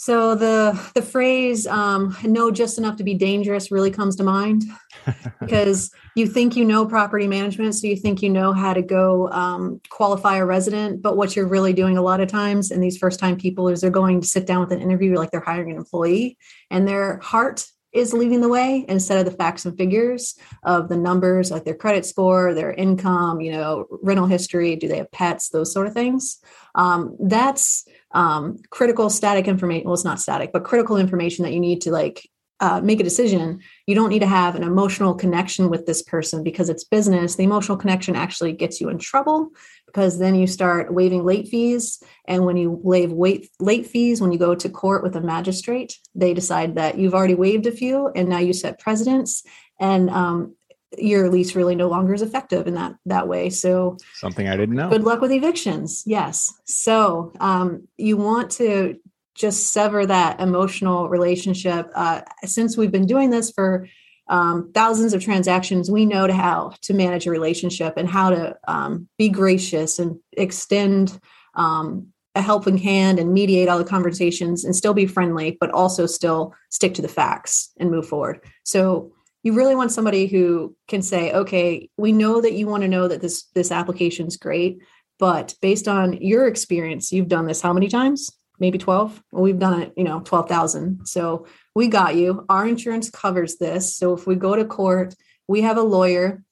So 0.00 0.36
the 0.36 0.80
the 0.94 1.02
phrase 1.02 1.66
um, 1.66 2.16
"know 2.22 2.52
just 2.52 2.78
enough 2.78 2.98
to 2.98 3.04
be 3.04 3.14
dangerous" 3.14 3.72
really 3.72 3.90
comes 3.90 4.14
to 4.16 4.22
mind 4.22 4.62
because 5.40 5.90
you 6.14 6.28
think 6.28 6.54
you 6.54 6.64
know 6.64 6.86
property 6.86 7.26
management, 7.26 7.74
so 7.74 7.88
you 7.88 7.96
think 7.96 8.22
you 8.22 8.30
know 8.30 8.52
how 8.52 8.72
to 8.72 8.80
go 8.80 9.28
um, 9.32 9.80
qualify 9.90 10.36
a 10.36 10.46
resident. 10.46 11.02
But 11.02 11.16
what 11.16 11.34
you're 11.34 11.48
really 11.48 11.72
doing 11.72 11.98
a 11.98 12.02
lot 12.02 12.20
of 12.20 12.28
times, 12.28 12.70
and 12.70 12.80
these 12.80 12.96
first 12.96 13.18
time 13.18 13.36
people, 13.36 13.68
is 13.68 13.80
they're 13.80 13.90
going 13.90 14.20
to 14.20 14.26
sit 14.28 14.46
down 14.46 14.60
with 14.60 14.70
an 14.70 14.80
interview 14.80 15.16
like 15.16 15.32
they're 15.32 15.40
hiring 15.40 15.72
an 15.72 15.78
employee, 15.78 16.38
and 16.70 16.86
their 16.86 17.18
heart 17.18 17.66
is 17.92 18.12
leading 18.12 18.40
the 18.40 18.48
way 18.48 18.84
instead 18.88 19.18
of 19.18 19.24
the 19.24 19.36
facts 19.36 19.66
and 19.66 19.76
figures 19.76 20.38
of 20.62 20.88
the 20.88 20.96
numbers 20.96 21.50
like 21.50 21.64
their 21.64 21.74
credit 21.74 22.04
score 22.04 22.52
their 22.52 22.74
income 22.74 23.40
you 23.40 23.50
know 23.50 23.86
rental 24.02 24.26
history 24.26 24.76
do 24.76 24.86
they 24.86 24.98
have 24.98 25.10
pets 25.10 25.48
those 25.48 25.72
sort 25.72 25.86
of 25.86 25.94
things 25.94 26.38
um, 26.74 27.16
that's 27.18 27.86
um, 28.12 28.58
critical 28.70 29.10
static 29.10 29.46
information 29.46 29.84
well 29.84 29.94
it's 29.94 30.04
not 30.04 30.20
static 30.20 30.50
but 30.52 30.64
critical 30.64 30.96
information 30.96 31.44
that 31.44 31.52
you 31.52 31.60
need 31.60 31.80
to 31.80 31.90
like 31.90 32.28
uh, 32.60 32.80
make 32.80 32.98
a 32.98 33.04
decision 33.04 33.60
you 33.86 33.94
don't 33.94 34.08
need 34.08 34.18
to 34.18 34.26
have 34.26 34.56
an 34.56 34.62
emotional 34.62 35.14
connection 35.14 35.70
with 35.70 35.86
this 35.86 36.02
person 36.02 36.42
because 36.42 36.68
it's 36.68 36.84
business. 36.84 37.36
The 37.36 37.44
emotional 37.44 37.78
connection 37.78 38.16
actually 38.16 38.52
gets 38.52 38.80
you 38.80 38.88
in 38.88 38.98
trouble 38.98 39.50
because 39.86 40.18
then 40.18 40.34
you 40.34 40.46
start 40.46 40.92
waiving 40.92 41.24
late 41.24 41.48
fees. 41.48 42.02
And 42.26 42.44
when 42.44 42.56
you 42.56 42.78
waive 42.82 43.12
wait, 43.12 43.48
late 43.60 43.86
fees 43.86 44.20
when 44.20 44.32
you 44.32 44.38
go 44.38 44.54
to 44.54 44.68
court 44.68 45.02
with 45.02 45.16
a 45.16 45.20
magistrate 45.20 45.98
they 46.14 46.34
decide 46.34 46.74
that 46.74 46.98
you've 46.98 47.14
already 47.14 47.34
waived 47.34 47.66
a 47.66 47.72
few 47.72 48.08
and 48.14 48.28
now 48.28 48.38
you 48.38 48.52
set 48.52 48.80
precedents 48.80 49.44
and 49.80 50.10
um, 50.10 50.54
your 50.96 51.28
lease 51.28 51.54
really 51.54 51.74
no 51.74 51.88
longer 51.88 52.14
is 52.14 52.22
effective 52.22 52.66
in 52.66 52.74
that 52.74 52.94
that 53.06 53.28
way. 53.28 53.50
So 53.50 53.96
something 54.14 54.48
i 54.48 54.56
didn't 54.56 54.76
know. 54.76 54.88
good 54.88 55.04
luck 55.04 55.20
with 55.20 55.32
evictions. 55.32 56.02
Yes. 56.06 56.52
So 56.64 57.32
um, 57.40 57.86
you 57.96 58.16
want 58.16 58.50
to 58.52 58.98
just 59.34 59.72
sever 59.72 60.04
that 60.06 60.40
emotional 60.40 61.08
relationship. 61.08 61.90
Uh, 61.94 62.22
since 62.44 62.76
we've 62.76 62.90
been 62.90 63.06
doing 63.06 63.30
this 63.30 63.50
for 63.50 63.86
um, 64.28 64.70
thousands 64.74 65.14
of 65.14 65.22
transactions, 65.22 65.90
we 65.90 66.04
know 66.04 66.26
to 66.26 66.32
how 66.34 66.72
to 66.82 66.92
manage 66.92 67.26
a 67.26 67.30
relationship 67.30 67.94
and 67.96 68.08
how 68.08 68.30
to 68.30 68.56
um, 68.66 69.08
be 69.16 69.28
gracious 69.28 69.98
and 69.98 70.18
extend 70.32 71.18
um, 71.54 72.08
a 72.34 72.42
helping 72.42 72.78
hand 72.78 73.18
and 73.18 73.32
mediate 73.32 73.68
all 73.68 73.78
the 73.78 73.84
conversations 73.84 74.64
and 74.64 74.76
still 74.76 74.94
be 74.94 75.06
friendly, 75.06 75.56
but 75.60 75.70
also 75.70 76.06
still 76.06 76.54
stick 76.70 76.94
to 76.94 77.02
the 77.02 77.08
facts 77.08 77.70
and 77.78 77.90
move 77.90 78.06
forward. 78.06 78.40
So 78.64 79.12
you 79.42 79.52
really 79.52 79.74
want 79.74 79.92
somebody 79.92 80.26
who 80.26 80.76
can 80.88 81.02
say, 81.02 81.32
okay, 81.32 81.88
we 81.96 82.12
know 82.12 82.40
that 82.40 82.54
you 82.54 82.66
want 82.66 82.82
to 82.82 82.88
know 82.88 83.08
that 83.08 83.20
this 83.20 83.44
this 83.54 83.70
application 83.70 84.26
is 84.26 84.36
great, 84.36 84.78
but 85.18 85.54
based 85.62 85.88
on 85.88 86.14
your 86.14 86.46
experience, 86.46 87.12
you've 87.12 87.28
done 87.28 87.46
this 87.46 87.60
how 87.60 87.72
many 87.72 87.88
times? 87.88 88.30
maybe 88.60 88.78
12 88.78 89.22
well, 89.32 89.42
we've 89.42 89.58
done 89.58 89.82
it 89.82 89.92
you 89.96 90.04
know 90.04 90.20
12,000 90.20 91.06
so 91.06 91.46
we 91.74 91.86
got 91.86 92.16
you. 92.16 92.44
Our 92.48 92.66
insurance 92.66 93.08
covers 93.08 93.56
this. 93.58 93.94
So 93.94 94.14
if 94.14 94.26
we 94.26 94.34
go 94.34 94.56
to 94.56 94.64
court 94.64 95.14
we 95.46 95.62
have 95.62 95.76
a 95.76 95.82
lawyer 95.82 96.42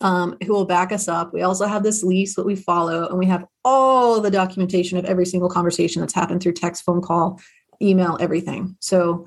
um, 0.00 0.36
who 0.44 0.52
will 0.52 0.64
back 0.64 0.90
us 0.90 1.06
up. 1.06 1.32
We 1.32 1.42
also 1.42 1.66
have 1.66 1.82
this 1.82 2.02
lease 2.02 2.34
that 2.34 2.46
we 2.46 2.56
follow 2.56 3.06
and 3.08 3.18
we 3.18 3.26
have 3.26 3.44
all 3.64 4.20
the 4.20 4.30
documentation 4.30 4.98
of 4.98 5.04
every 5.04 5.26
single 5.26 5.48
conversation 5.48 6.00
that's 6.00 6.14
happened 6.14 6.42
through 6.42 6.54
text 6.54 6.84
phone 6.84 7.00
call 7.00 7.40
email 7.80 8.16
everything. 8.20 8.76
So 8.80 9.26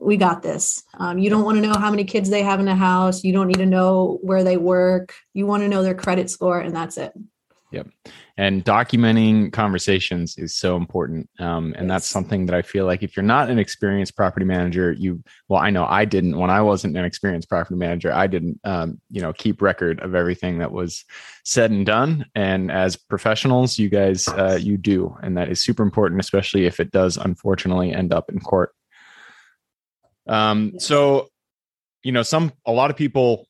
we 0.00 0.16
got 0.16 0.42
this 0.42 0.82
um, 0.98 1.18
you 1.18 1.30
don't 1.30 1.44
want 1.44 1.56
to 1.56 1.62
know 1.62 1.78
how 1.78 1.90
many 1.90 2.04
kids 2.04 2.30
they 2.30 2.42
have 2.42 2.60
in 2.60 2.66
the 2.66 2.74
house 2.74 3.24
you 3.24 3.32
don't 3.32 3.48
need 3.48 3.58
to 3.58 3.66
know 3.66 4.18
where 4.22 4.44
they 4.44 4.56
work 4.56 5.14
you 5.32 5.46
want 5.46 5.62
to 5.62 5.68
know 5.68 5.82
their 5.82 5.94
credit 5.94 6.30
score 6.30 6.60
and 6.60 6.74
that's 6.74 6.96
it 6.96 7.12
Yep. 7.74 7.88
And 8.36 8.64
documenting 8.64 9.52
conversations 9.52 10.38
is 10.38 10.54
so 10.54 10.76
important. 10.76 11.28
Um, 11.40 11.74
and 11.76 11.88
yes. 11.88 11.88
that's 11.88 12.06
something 12.06 12.46
that 12.46 12.54
I 12.54 12.62
feel 12.62 12.86
like 12.86 13.02
if 13.02 13.16
you're 13.16 13.24
not 13.24 13.50
an 13.50 13.58
experienced 13.58 14.14
property 14.14 14.46
manager, 14.46 14.92
you, 14.92 15.22
well, 15.48 15.60
I 15.60 15.70
know 15.70 15.84
I 15.84 16.04
didn't 16.04 16.38
when 16.38 16.50
I 16.50 16.60
wasn't 16.60 16.96
an 16.96 17.04
experienced 17.04 17.48
property 17.48 17.74
manager, 17.74 18.12
I 18.12 18.28
didn't, 18.28 18.60
um, 18.62 19.00
you 19.10 19.20
know, 19.20 19.32
keep 19.32 19.60
record 19.60 19.98
of 20.00 20.14
everything 20.14 20.58
that 20.58 20.70
was 20.70 21.04
said 21.44 21.72
and 21.72 21.84
done. 21.84 22.26
And 22.36 22.70
as 22.70 22.94
professionals, 22.94 23.76
you 23.76 23.88
guys, 23.88 24.28
uh, 24.28 24.58
you 24.60 24.76
do. 24.76 25.16
And 25.22 25.36
that 25.36 25.48
is 25.48 25.62
super 25.62 25.82
important, 25.82 26.20
especially 26.20 26.66
if 26.66 26.78
it 26.78 26.92
does 26.92 27.16
unfortunately 27.16 27.92
end 27.92 28.12
up 28.12 28.30
in 28.30 28.38
court. 28.38 28.72
Um, 30.26 30.72
yes. 30.74 30.86
so, 30.86 31.28
you 32.02 32.12
know, 32.12 32.22
some, 32.22 32.52
a 32.66 32.72
lot 32.72 32.90
of 32.90 32.96
people 32.96 33.46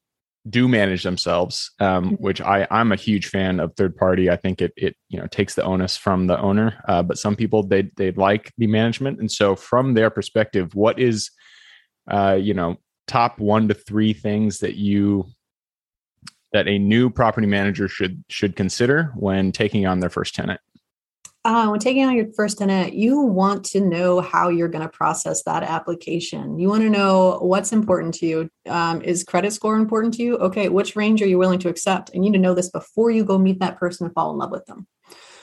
do 0.49 0.69
manage 0.69 1.03
themselves, 1.03 1.71
um, 1.81 2.05
mm-hmm. 2.05 2.15
which 2.17 2.41
I 2.41 2.67
I'm 2.71 2.93
a 2.93 2.97
huge 2.97 3.27
fan 3.27 3.61
of 3.61 3.75
third 3.77 3.97
party. 3.97 4.31
I 4.31 4.37
think 4.37 4.61
it 4.61 4.73
it 4.77 4.97
you 5.09 5.19
know 5.19 5.27
takes 5.27 5.55
the 5.55 5.63
onus 5.63 5.97
from 5.97 6.27
the 6.27 6.39
owner. 6.39 6.83
Uh, 6.87 7.03
but 7.03 7.19
some 7.19 7.35
people 7.35 7.63
they 7.63 7.91
they 7.97 8.13
like 8.13 8.53
the 8.59 8.67
management, 8.67 9.21
and 9.21 9.31
so 9.31 9.57
from 9.57 9.95
their 9.95 10.11
perspective, 10.11 10.75
what 10.75 10.99
is 10.99 11.31
uh, 12.11 12.39
you 12.39 12.55
know 12.55 12.77
top 13.07 13.39
one 13.39 13.69
to 13.69 13.75
three 13.75 14.13
things 14.13 14.59
that 14.59 14.75
you 14.75 15.27
that 16.53 16.69
a 16.69 16.79
new 16.79 17.11
property 17.11 17.47
manager 17.47 17.89
should 17.89 18.23
should 18.29 18.55
consider 18.55 19.13
when 19.17 19.51
taking 19.51 19.87
on 19.87 20.01
their 20.01 20.11
first 20.11 20.35
tenant? 20.35 20.61
Uh, 21.45 21.69
when 21.69 21.79
taking 21.79 22.05
on 22.05 22.17
your 22.17 22.33
first 22.35 22.59
tenant, 22.59 22.95
you 22.95 23.21
want 23.21 23.65
to 23.67 23.81
know 23.81 24.21
how 24.21 24.49
you're 24.49 24.69
going 24.69 24.83
to 24.83 24.89
process 24.89 25.43
that 25.43 25.63
application. 25.63 26.59
You 26.59 26.69
want 26.69 26.83
to 26.83 26.89
know 26.89 27.39
what's 27.43 27.73
important 27.73 28.15
to 28.15 28.27
you. 28.27 28.51
Um, 28.67 29.03
is 29.03 29.25
credit 29.25 29.53
score 29.53 29.77
important 29.77 30.15
to 30.15 30.23
you? 30.23 30.39
Okay, 30.39 30.71
which 30.71 30.97
range 30.97 31.21
are 31.21 31.27
you 31.27 31.39
willing 31.39 31.59
to 31.59 31.69
accept? 31.69 32.11
And 32.15 32.25
you 32.25 32.31
need 32.31 32.39
to 32.39 32.43
know 32.43 32.55
this 32.55 32.71
before 32.71 33.11
you 33.11 33.25
go 33.25 33.37
meet 33.37 33.61
that 33.61 33.79
person 33.79 34.07
and 34.07 34.15
fall 34.15 34.31
in 34.33 34.39
love 34.39 34.51
with 34.51 34.65
them. 34.65 34.87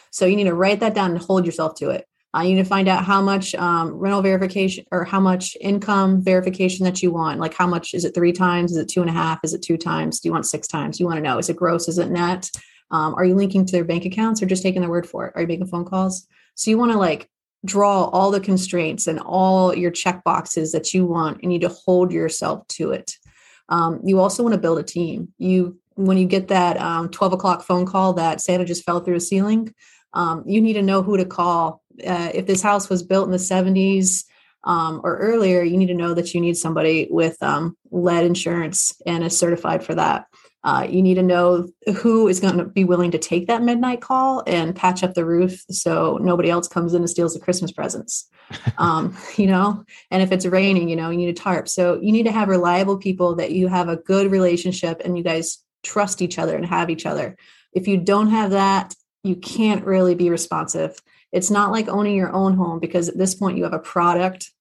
So 0.10 0.26
you 0.26 0.36
need 0.36 0.46
to 0.46 0.56
write 0.56 0.80
that 0.80 0.96
down 0.96 1.12
and 1.12 1.22
hold 1.22 1.46
yourself 1.46 1.76
to 1.76 1.92
it. 1.92 2.08
Uh, 2.36 2.42
you 2.42 2.56
need 2.56 2.64
to 2.64 2.68
find 2.68 2.88
out 2.88 3.04
how 3.04 3.22
much 3.22 3.54
um, 3.56 3.92
rental 3.94 4.22
verification 4.22 4.86
or 4.92 5.04
how 5.04 5.20
much 5.20 5.56
income 5.60 6.24
verification 6.24 6.86
that 6.86 7.04
you 7.04 7.12
want. 7.12 7.40
Like 7.40 7.54
how 7.54 7.68
much 7.68 7.94
is 7.94 8.06
it 8.06 8.16
three 8.16 8.32
times? 8.32 8.72
Is 8.72 8.78
it 8.78 8.88
two 8.88 9.02
and 9.02 9.10
a 9.10 9.14
half? 9.14 9.40
Is 9.44 9.54
it 9.54 9.62
two 9.62 9.78
times? 9.78 10.20
Do 10.20 10.30
you 10.30 10.34
want 10.34 10.46
six 10.46 10.68
times? 10.68 11.00
You 11.00 11.06
want 11.06 11.18
to 11.18 11.22
know 11.22 11.38
is 11.38 11.50
it 11.50 11.58
gross? 11.58 11.88
Is 11.88 11.98
it 11.98 12.10
net? 12.10 12.50
Um, 12.92 13.16
are 13.16 13.26
you 13.26 13.36
linking 13.36 13.66
to 13.66 13.72
their 13.72 13.84
bank 13.84 14.06
accounts 14.06 14.42
or 14.42 14.46
just 14.46 14.64
taking 14.64 14.82
their 14.82 14.90
word 14.90 15.08
for 15.08 15.28
it? 15.28 15.34
Are 15.36 15.42
you 15.42 15.48
making 15.48 15.68
phone 15.68 15.86
calls? 15.86 16.28
So 16.56 16.70
you 16.70 16.78
want 16.78 16.92
to 16.92 16.98
like 16.98 17.30
draw 17.66 18.06
all 18.06 18.32
the 18.32 18.40
constraints 18.40 19.08
and 19.08 19.20
all 19.20 19.76
your 19.76 19.92
check 19.92 20.24
boxes 20.24 20.72
that 20.72 20.94
you 20.94 21.06
want 21.06 21.42
and 21.42 21.44
you 21.44 21.60
need 21.60 21.68
to 21.68 21.76
hold 21.86 22.12
yourself 22.12 22.68
to 22.68 22.92
it. 22.92 23.16
Um, 23.70 24.02
you 24.04 24.20
also 24.20 24.44
want 24.44 24.54
to 24.54 24.60
build 24.60 24.80
a 24.80 24.84
team. 24.84 25.34
You 25.38 25.80
when 25.96 26.18
you 26.18 26.26
get 26.26 26.48
that 26.48 26.80
um, 26.80 27.10
12 27.10 27.34
o'clock 27.34 27.64
phone 27.64 27.86
call 27.86 28.14
that 28.14 28.42
Santa 28.42 28.66
just 28.66 28.84
fell 28.84 29.02
through 29.02 29.16
a 29.16 29.20
ceiling, 29.20 29.74
um, 30.14 30.44
you 30.46 30.62
need 30.62 30.74
to 30.74 30.82
know 30.82 31.02
who 31.02 31.18
to 31.18 31.26
call. 31.26 31.82
Uh, 32.06 32.32
if 32.34 32.48
this 32.48 32.62
house 32.62 32.90
was 32.90 33.04
built 33.04 33.26
in 33.26 33.32
the 33.32 33.38
70s 33.38 34.24
um, 34.64 35.02
or 35.04 35.18
earlier, 35.18 35.62
you 35.64 35.78
need 35.78 35.88
to 35.88 35.94
know 35.94 36.14
that 36.14 36.34
you 36.34 36.42
need 36.42 36.58
somebody 36.58 37.08
with 37.10 37.42
um, 37.42 37.78
lead 37.92 38.26
insurance 38.26 39.00
and 39.06 39.24
is 39.24 39.38
certified 39.38 39.84
for 39.84 39.96
that. 39.96 40.26
Uh, 40.64 40.86
you 40.88 41.02
need 41.02 41.16
to 41.16 41.24
know 41.24 41.68
who 42.02 42.28
is 42.28 42.40
going 42.40 42.58
to 42.58 42.66
be 42.66 42.84
willing 42.84 43.12
to 43.12 43.18
take 43.18 43.48
that 43.48 43.64
midnight 43.64 44.02
call 44.02 44.44
and 44.46 44.76
patch 44.76 45.04
up 45.04 45.16
the 45.16 45.26
roof 45.26 45.64
so 45.72 46.20
nobody 46.22 46.50
else 46.50 46.68
comes 46.68 46.94
in 46.94 47.02
and 47.02 47.10
steals 47.10 47.34
the 47.34 47.40
Christmas 47.40 47.72
presents. 47.72 48.28
Um, 48.78 49.16
you 49.38 49.48
know, 49.48 49.86
and 50.10 50.22
if 50.22 50.34
it's 50.34 50.46
raining, 50.46 50.90
you 50.90 50.98
know, 50.98 51.10
you 51.10 51.18
need 51.18 51.30
a 51.30 51.34
tarp. 51.34 51.70
So 51.70 52.00
you 52.02 52.12
need 52.12 52.24
to 52.24 52.34
have 52.34 52.50
reliable 52.50 52.98
people 52.98 53.36
that 53.36 53.52
you 53.52 53.70
have 53.70 53.88
a 53.88 53.96
good 53.96 54.30
relationship 54.30 55.02
and 55.06 55.18
you 55.18 55.24
guys 55.24 55.60
trust 55.84 56.22
each 56.22 56.38
other 56.38 56.58
and 56.58 56.66
have 56.66 56.90
each 56.90 57.06
other. 57.06 57.38
If 57.72 57.88
you 57.88 57.98
don't 57.98 58.30
have 58.30 58.52
that, 58.52 58.94
you 59.24 59.38
can't 59.38 59.86
really 59.86 60.16
be 60.16 60.30
responsive. 60.30 61.00
It's 61.32 61.50
not 61.50 61.72
like 61.72 61.88
owning 61.88 62.16
your 62.16 62.34
own 62.34 62.56
home 62.56 62.80
because 62.80 63.08
at 63.08 63.18
this 63.18 63.36
point 63.36 63.58
you 63.58 63.64
have 63.64 63.74
a 63.74 63.80
product 63.80 64.52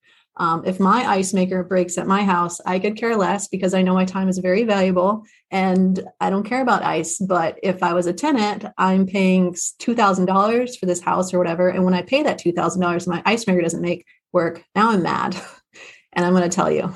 um, 0.41 0.63
if 0.65 0.81
my 0.81 1.05
ice 1.07 1.35
maker 1.35 1.63
breaks 1.63 1.99
at 1.99 2.07
my 2.07 2.25
house, 2.25 2.63
I 2.65 2.79
could 2.79 2.97
care 2.97 3.15
less 3.15 3.47
because 3.47 3.75
I 3.75 3.83
know 3.83 3.93
my 3.93 4.07
time 4.07 4.27
is 4.27 4.39
very 4.39 4.65
valuable 4.65 5.23
and 5.51 6.03
I 6.19 6.31
don't 6.31 6.47
care 6.47 6.63
about 6.63 6.83
ice. 6.83 7.19
But 7.19 7.59
if 7.63 7.83
I 7.83 7.93
was 7.93 8.07
a 8.07 8.15
tenant, 8.15 8.65
I'm 8.79 9.07
paying 9.07 9.53
$2,000 9.53 10.79
for 10.79 10.87
this 10.87 11.03
house 11.03 11.35
or 11.35 11.39
whatever. 11.39 11.69
And 11.69 11.85
when 11.85 11.93
I 11.93 12.01
pay 12.01 12.23
that 12.23 12.41
$2,000, 12.41 13.07
my 13.07 13.23
ice 13.27 13.47
maker 13.47 13.61
doesn't 13.61 13.83
make 13.83 14.07
work. 14.33 14.65
Now 14.75 14.93
I'm 14.93 15.03
mad. 15.03 15.37
and 16.15 16.25
I'm 16.25 16.33
going 16.33 16.49
to 16.49 16.57
tell 16.57 16.71
you. 16.71 16.95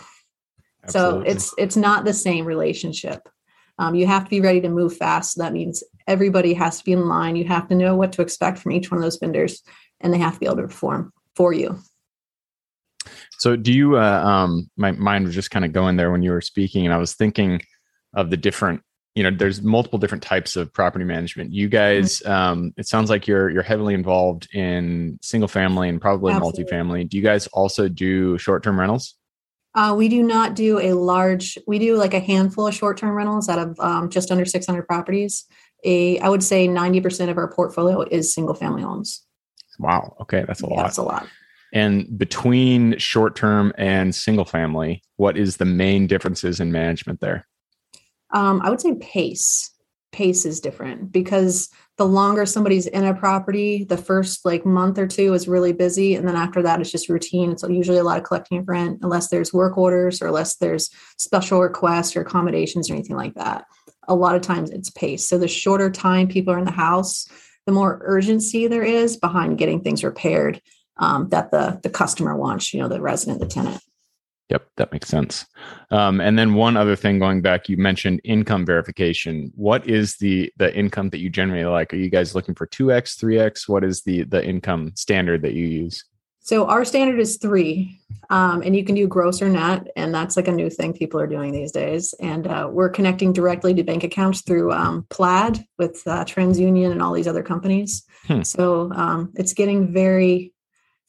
Absolutely. 0.83 1.29
So 1.29 1.31
it's 1.31 1.55
it's 1.59 1.77
not 1.77 2.07
the 2.07 2.15
same 2.15 2.47
relationship. 2.47 3.29
Um, 3.79 3.95
you 3.95 4.07
have 4.07 4.25
to 4.25 4.31
be 4.31 4.41
ready 4.41 4.63
to 4.63 4.71
move 4.71 4.97
fast. 4.97 5.35
So 5.35 5.43
that 5.43 5.53
means 5.53 5.85
everybody 6.07 6.55
has 6.55 6.79
to 6.79 6.85
be 6.85 6.93
in 6.93 7.09
line. 7.09 7.37
You 7.37 7.45
have 7.45 7.69
to 7.69 7.75
know 7.75 7.95
what 7.95 8.13
to 8.13 8.23
expect 8.23 8.59
from 8.59 8.73
each 8.73 8.91
one 8.91 8.97
of 8.97 9.03
those 9.05 9.19
vendors, 9.19 9.63
and 10.01 10.15
they 10.15 10.19
have 10.19 10.35
to 10.35 10.41
be 10.41 10.47
able 10.47 10.57
to 10.57 10.63
perform 10.63 11.13
for 11.37 11.53
you. 11.53 11.79
So 13.39 13.57
do 13.57 13.73
you 13.73 13.97
uh, 13.97 14.23
um 14.25 14.71
my 14.77 14.93
mind 14.93 15.27
was 15.27 15.35
just 15.35 15.51
kind 15.51 15.65
of 15.65 15.73
going 15.73 15.97
there 15.97 16.11
when 16.11 16.23
you 16.23 16.31
were 16.31 16.41
speaking 16.41 16.85
and 16.85 16.95
I 16.95 16.99
was 16.99 17.15
thinking 17.15 17.61
of 18.15 18.31
the 18.31 18.37
different 18.37 18.83
you 19.15 19.23
know 19.23 19.31
there's 19.31 19.63
multiple 19.63 19.99
different 19.99 20.23
types 20.23 20.57
of 20.57 20.73
property 20.73 21.05
management. 21.05 21.53
You 21.53 21.69
guys 21.69 22.21
mm-hmm. 22.21 22.33
um 22.33 22.75
it 22.77 22.87
sounds 22.87 23.11
like 23.11 23.27
you're 23.27 23.51
you're 23.51 23.63
heavily 23.63 23.95
involved 23.95 24.49
in 24.53 25.19
single 25.23 25.49
family 25.49 25.89
and 25.89 26.01
probably 26.01 26.33
Absolutely. 26.33 26.65
multifamily. 26.65 27.09
Do 27.09 27.17
you 27.17 27.23
guys 27.23 27.47
also 27.49 27.89
do 27.89 28.39
short-term 28.39 28.79
rentals? 28.79 29.15
Uh, 29.77 29.93
we 29.97 30.09
do 30.09 30.23
not 30.23 30.55
do 30.55 30.79
a 30.79 30.93
large 30.93 31.59
we 31.67 31.79
do 31.79 31.97
like 31.97 32.15
a 32.15 32.21
handful 32.21 32.67
of 32.67 32.75
short-term 32.75 33.15
rentals 33.15 33.49
out 33.49 33.59
of 33.59 33.79
um, 33.81 34.09
just 34.09 34.31
under 34.31 34.45
600 34.45 34.83
properties. 34.87 35.47
A 35.85 36.19
I 36.21 36.29
would 36.29 36.43
say 36.43 36.69
90% 36.69 37.29
of 37.29 37.37
our 37.37 37.49
portfolio 37.53 38.03
is 38.03 38.33
single 38.33 38.55
family 38.55 38.83
homes. 38.83 39.25
Wow. 39.79 40.17
Okay, 40.21 40.45
that's 40.47 40.63
a 40.63 40.67
yeah, 40.67 40.75
lot. 40.75 40.83
That's 40.85 40.99
a 40.99 41.03
lot. 41.03 41.27
And 41.75 42.17
between 42.17 42.97
short 42.99 43.35
term 43.35 43.73
and 43.77 44.15
single 44.15 44.45
family, 44.45 45.03
what 45.17 45.37
is 45.37 45.57
the 45.57 45.65
main 45.65 46.07
differences 46.07 46.61
in 46.61 46.71
management 46.71 47.21
there? 47.21 47.47
Um, 48.33 48.63
I 48.63 48.71
would 48.71 48.81
say 48.81 48.95
pace. 48.95 49.73
Pace 50.13 50.47
is 50.47 50.61
different 50.61 51.11
because 51.11 51.69
the 51.99 52.07
longer 52.07 52.47
somebody's 52.47 52.87
in 52.87 53.05
a 53.05 53.13
property, 53.13 53.83
the 53.83 53.97
first 53.97 54.45
like 54.45 54.65
month 54.65 54.97
or 54.97 55.09
two 55.09 55.35
is 55.35 55.49
really 55.49 55.73
busy. 55.73 56.15
And 56.15 56.27
then 56.29 56.37
after 56.37 56.63
that, 56.63 56.81
it's 56.81 56.93
just 56.93 57.09
routine. 57.09 57.51
It's 57.51 57.65
usually 57.65 57.99
a 57.99 58.05
lot 58.05 58.19
of 58.19 58.25
collecting 58.25 58.59
of 58.59 58.69
rent, 58.69 59.01
unless 59.03 59.29
there's 59.29 59.53
work 59.53 59.77
orders 59.77 60.23
or 60.23 60.29
unless 60.29 60.55
there's 60.57 60.89
special 61.19 61.61
requests 61.61 62.15
or 62.15 62.21
accommodations 62.21 62.89
or 62.89 62.95
anything 62.95 63.17
like 63.17 63.35
that. 63.35 63.65
A 64.07 64.15
lot 64.15 64.37
of 64.37 64.43
times 64.43 64.71
it's 64.71 64.91
pace. 64.91 65.29
So 65.29 65.37
the 65.37 65.49
shorter 65.49 65.91
time 65.91 66.29
people 66.29 66.55
are 66.55 66.59
in 66.59 66.65
the 66.65 66.71
house, 66.71 67.27
the 67.67 67.73
more 67.73 68.01
urgency 68.05 68.69
there 68.69 68.85
is 68.85 69.17
behind 69.17 69.59
getting 69.59 69.81
things 69.81 70.05
repaired 70.05 70.61
um, 70.97 71.29
that 71.31 71.51
the 71.51 71.81
the 71.83 71.91
customer 71.91 72.37
wants, 72.37 72.73
you 72.73 72.81
know, 72.81 72.89
the 72.89 73.01
resident, 73.01 73.41
the 73.41 73.47
tenant. 73.47 73.81
Yep, 74.51 74.69
that 74.77 74.93
makes 74.93 75.09
sense. 75.09 75.47
Um, 75.91 76.21
and 76.21 76.39
then 76.39 76.55
one 76.55 76.77
other 76.77 76.97
thing, 76.97 77.19
going 77.19 77.41
back, 77.41 77.69
you 77.69 77.79
mentioned 77.79 78.21
income 78.25 78.67
verification. 78.67 79.51
What 79.55 79.89
is 79.89 80.17
the 80.17 80.53
the 80.59 80.75
income 80.77 81.11
that 81.11 81.19
you 81.19 81.31
generally 81.31 81.65
like? 81.65 81.95
Are 81.95 81.97
you 81.97 82.11
guys 82.11 82.35
looking 82.35 82.55
for 82.55 82.67
two 82.67 82.93
x, 82.93 83.17
three 83.17 83.39
x? 83.39 83.69
What 83.69 83.85
is 83.85 84.03
the 84.03 84.25
the 84.25 84.45
income 84.45 84.93
standard 84.97 85.43
that 85.43 85.55
you 85.55 85.67
use? 85.67 86.05
So 86.41 86.67
our 86.67 86.85
standard 86.85 87.21
is 87.21 87.39
three, 87.39 87.99
um, 88.29 88.61
and 88.61 88.77
you 88.77 88.85
can 88.85 88.95
do 88.95 89.09
gross 89.09 89.41
or 89.41 89.49
net, 89.49 89.89
and 89.97 90.15
that's 90.15 90.37
like 90.37 90.47
a 90.47 90.53
new 90.53 90.69
thing 90.69 90.93
people 90.93 91.19
are 91.19 91.27
doing 91.27 91.53
these 91.53 91.73
days. 91.73 92.13
And 92.21 92.47
uh, 92.47 92.69
we're 92.71 92.91
connecting 92.91 93.33
directly 93.33 93.73
to 93.73 93.83
bank 93.83 94.05
accounts 94.05 94.43
through 94.43 94.71
um, 94.71 95.07
Plaid 95.09 95.65
with 95.79 96.03
uh, 96.07 96.27
TransUnion 96.27 96.93
and 96.93 97.01
all 97.01 97.15
these 97.15 97.27
other 97.27 97.43
companies. 97.43 98.05
Hmm. 98.27 98.43
So 98.43 98.93
um, 98.93 99.33
it's 99.37 99.55
getting 99.55 99.91
very 99.91 100.54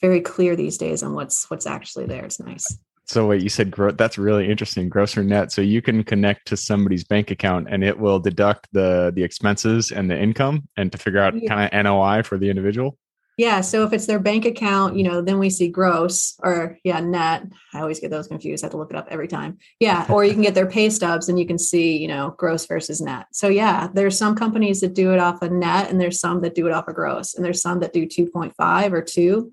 very 0.01 0.21
clear 0.21 0.55
these 0.55 0.77
days 0.77 1.03
on 1.03 1.13
what's 1.13 1.49
what's 1.49 1.65
actually 1.65 2.05
there. 2.05 2.25
It's 2.25 2.39
nice. 2.39 2.65
So 3.07 3.27
wait, 3.27 3.43
you 3.43 3.49
said 3.49 3.69
gross. 3.69 3.93
That's 3.97 4.17
really 4.17 4.49
interesting. 4.49 4.89
Gross 4.89 5.15
or 5.15 5.23
net. 5.23 5.51
So 5.51 5.61
you 5.61 5.81
can 5.81 6.03
connect 6.03 6.47
to 6.47 6.57
somebody's 6.57 7.03
bank 7.03 7.29
account 7.29 7.67
and 7.69 7.83
it 7.83 7.97
will 7.97 8.19
deduct 8.19 8.67
the 8.71 9.11
the 9.15 9.23
expenses 9.23 9.91
and 9.91 10.09
the 10.09 10.19
income 10.19 10.67
and 10.75 10.91
to 10.91 10.97
figure 10.97 11.19
out 11.19 11.39
yeah. 11.39 11.49
kind 11.49 11.73
of 11.73 11.85
NOI 11.85 12.23
for 12.23 12.37
the 12.37 12.49
individual. 12.49 12.97
Yeah. 13.37 13.59
So 13.61 13.83
if 13.83 13.91
it's 13.91 14.05
their 14.05 14.19
bank 14.19 14.45
account, 14.45 14.95
you 14.95 15.03
mm. 15.03 15.11
know, 15.11 15.21
then 15.21 15.39
we 15.39 15.49
see 15.49 15.67
gross 15.67 16.35
or 16.41 16.77
yeah, 16.83 16.99
net. 17.01 17.43
I 17.73 17.81
always 17.81 17.99
get 17.99 18.09
those 18.09 18.27
confused. 18.27 18.63
I 18.63 18.67
have 18.67 18.71
to 18.71 18.77
look 18.77 18.91
it 18.91 18.95
up 18.95 19.07
every 19.11 19.27
time. 19.27 19.57
Yeah. 19.79 20.05
Or 20.09 20.23
you 20.23 20.33
can 20.33 20.41
get 20.41 20.55
their 20.55 20.69
pay 20.69 20.89
stubs 20.89 21.27
and 21.27 21.37
you 21.37 21.45
can 21.45 21.59
see, 21.59 21.97
you 21.97 22.07
know, 22.07 22.33
gross 22.37 22.65
versus 22.65 23.01
net. 23.01 23.25
So 23.33 23.49
yeah, 23.49 23.89
there's 23.93 24.17
some 24.17 24.35
companies 24.35 24.79
that 24.81 24.93
do 24.93 25.13
it 25.13 25.19
off 25.19 25.41
of 25.41 25.51
net 25.51 25.89
and 25.89 25.99
there's 25.99 26.19
some 26.19 26.41
that 26.41 26.55
do 26.55 26.65
it 26.67 26.73
off 26.73 26.87
of 26.87 26.95
gross 26.95 27.35
and 27.35 27.43
there's 27.43 27.61
some 27.61 27.81
that 27.81 27.93
do 27.93 28.05
2.5 28.05 28.91
or 28.93 29.01
two 29.01 29.51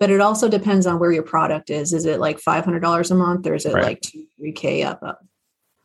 but 0.00 0.10
it 0.10 0.20
also 0.20 0.48
depends 0.48 0.86
on 0.86 0.98
where 0.98 1.12
your 1.12 1.22
product 1.22 1.70
is. 1.70 1.92
Is 1.92 2.04
it 2.04 2.20
like 2.20 2.40
$500 2.40 3.10
a 3.10 3.14
month 3.14 3.46
or 3.46 3.54
is 3.54 3.66
it 3.66 3.74
right. 3.74 3.84
like 3.84 4.00
2, 4.00 4.26
3K 4.40 4.84
up? 4.84 5.02
up? 5.02 5.20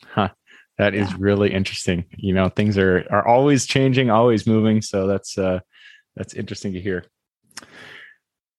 Huh. 0.03 0.29
That 0.77 0.95
is 0.95 1.09
yeah. 1.09 1.17
really 1.19 1.53
interesting. 1.53 2.05
You 2.17 2.33
know, 2.33 2.49
things 2.49 2.77
are, 2.77 3.05
are 3.11 3.27
always 3.27 3.65
changing, 3.65 4.09
always 4.09 4.47
moving. 4.47 4.81
So 4.81 5.07
that's, 5.07 5.37
uh, 5.37 5.59
that's 6.15 6.33
interesting 6.33 6.73
to 6.73 6.81
hear. 6.81 7.05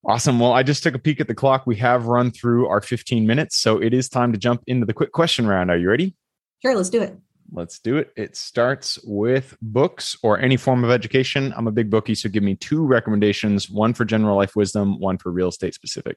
Awesome. 0.07 0.39
Well, 0.39 0.53
I 0.53 0.63
just 0.63 0.83
took 0.83 0.95
a 0.95 0.99
peek 0.99 1.21
at 1.21 1.29
the 1.29 1.35
clock. 1.35 1.67
We 1.67 1.77
have 1.77 2.07
run 2.07 2.31
through 2.31 2.69
our 2.69 2.81
15 2.81 3.27
minutes. 3.27 3.57
So 3.57 3.83
it 3.83 3.93
is 3.93 4.09
time 4.09 4.33
to 4.33 4.39
jump 4.39 4.63
into 4.67 4.87
the 4.87 4.95
quick 4.95 5.13
question 5.13 5.47
round. 5.47 5.71
Are 5.71 5.77
you 5.77 5.89
ready? 5.89 6.15
Sure. 6.63 6.75
Let's 6.75 6.91
do 6.91 7.03
it. 7.03 7.17
Let's 7.53 7.79
do 7.79 7.97
it. 7.97 8.13
It 8.17 8.37
starts 8.37 8.99
with 9.05 9.57
books 9.61 10.17
or 10.23 10.39
any 10.39 10.57
form 10.57 10.85
of 10.85 10.91
education. 10.91 11.53
I'm 11.57 11.67
a 11.67 11.73
big 11.73 11.91
bookie, 11.91 12.15
so 12.15 12.29
give 12.29 12.43
me 12.43 12.55
two 12.55 12.85
recommendations 12.85 13.69
one 13.69 13.95
for 13.95 14.05
general 14.05 14.37
life 14.37 14.55
wisdom, 14.57 15.01
one 15.01 15.19
for 15.19 15.33
real 15.33 15.49
estate 15.49 15.75
specific. 15.75 16.17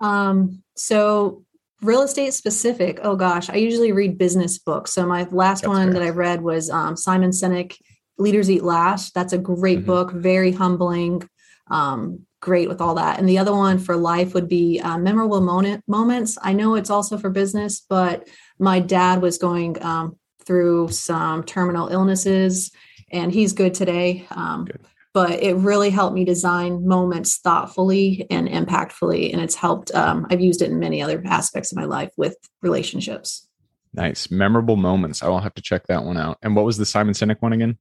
Um, 0.00 0.62
so 0.76 1.44
real 1.82 2.02
estate 2.02 2.34
specific. 2.34 3.00
Oh 3.02 3.16
gosh, 3.16 3.50
I 3.50 3.56
usually 3.56 3.92
read 3.92 4.18
business 4.18 4.58
books. 4.58 4.92
So 4.92 5.06
my 5.06 5.24
last 5.30 5.62
That's 5.62 5.68
one 5.68 5.92
fair. 5.92 5.92
that 5.94 6.02
I 6.02 6.10
read 6.10 6.42
was 6.42 6.70
um, 6.70 6.96
Simon 6.96 7.30
Sinek, 7.30 7.76
Leaders 8.18 8.50
Eat 8.50 8.62
Last. 8.62 9.14
That's 9.14 9.32
a 9.32 9.38
great 9.38 9.78
mm-hmm. 9.78 9.86
book, 9.86 10.12
very 10.12 10.52
humbling, 10.52 11.28
um, 11.70 12.26
great 12.40 12.68
with 12.68 12.80
all 12.80 12.94
that. 12.94 13.18
And 13.18 13.28
the 13.28 13.38
other 13.38 13.54
one 13.54 13.78
for 13.78 13.96
life 13.96 14.34
would 14.34 14.48
be 14.48 14.80
uh, 14.80 14.98
memorable 14.98 15.40
moment 15.40 15.84
moments. 15.86 16.38
I 16.40 16.52
know 16.52 16.74
it's 16.74 16.90
also 16.90 17.18
for 17.18 17.30
business, 17.30 17.80
but 17.80 18.28
my 18.58 18.80
dad 18.80 19.20
was 19.20 19.38
going 19.38 19.82
um, 19.82 20.16
through 20.46 20.88
some 20.88 21.42
terminal 21.42 21.88
illnesses, 21.88 22.70
and 23.10 23.32
he's 23.32 23.52
good 23.52 23.74
today. 23.74 24.26
Um, 24.30 24.64
good. 24.64 24.80
but 25.12 25.42
it 25.42 25.54
really 25.56 25.90
helped 25.90 26.14
me 26.14 26.24
design 26.24 26.86
moments 26.86 27.38
thoughtfully 27.38 28.26
and 28.30 28.48
impactfully 28.48 29.32
and 29.32 29.40
it's 29.40 29.54
helped 29.54 29.94
um, 29.94 30.26
i've 30.30 30.40
used 30.40 30.60
it 30.60 30.70
in 30.70 30.78
many 30.78 31.00
other 31.00 31.22
aspects 31.24 31.72
of 31.72 31.78
my 31.78 31.84
life 31.84 32.10
with 32.16 32.36
relationships. 32.62 33.48
Nice. 33.94 34.30
Memorable 34.30 34.76
moments. 34.76 35.22
I 35.22 35.28
will 35.28 35.40
have 35.40 35.54
to 35.54 35.62
check 35.62 35.86
that 35.86 36.04
one 36.04 36.18
out. 36.18 36.36
And 36.42 36.54
what 36.54 36.66
was 36.66 36.76
the 36.76 36.84
simon 36.84 37.14
sinek 37.14 37.40
one 37.40 37.54
again? 37.54 37.78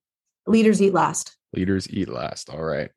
Leaders 0.48 0.81
eat 0.81 0.93
last. 0.93 1.36
Leaders 1.53 1.89
eat 1.89 2.07
last. 2.07 2.50
All 2.50 2.63
right 2.63 2.89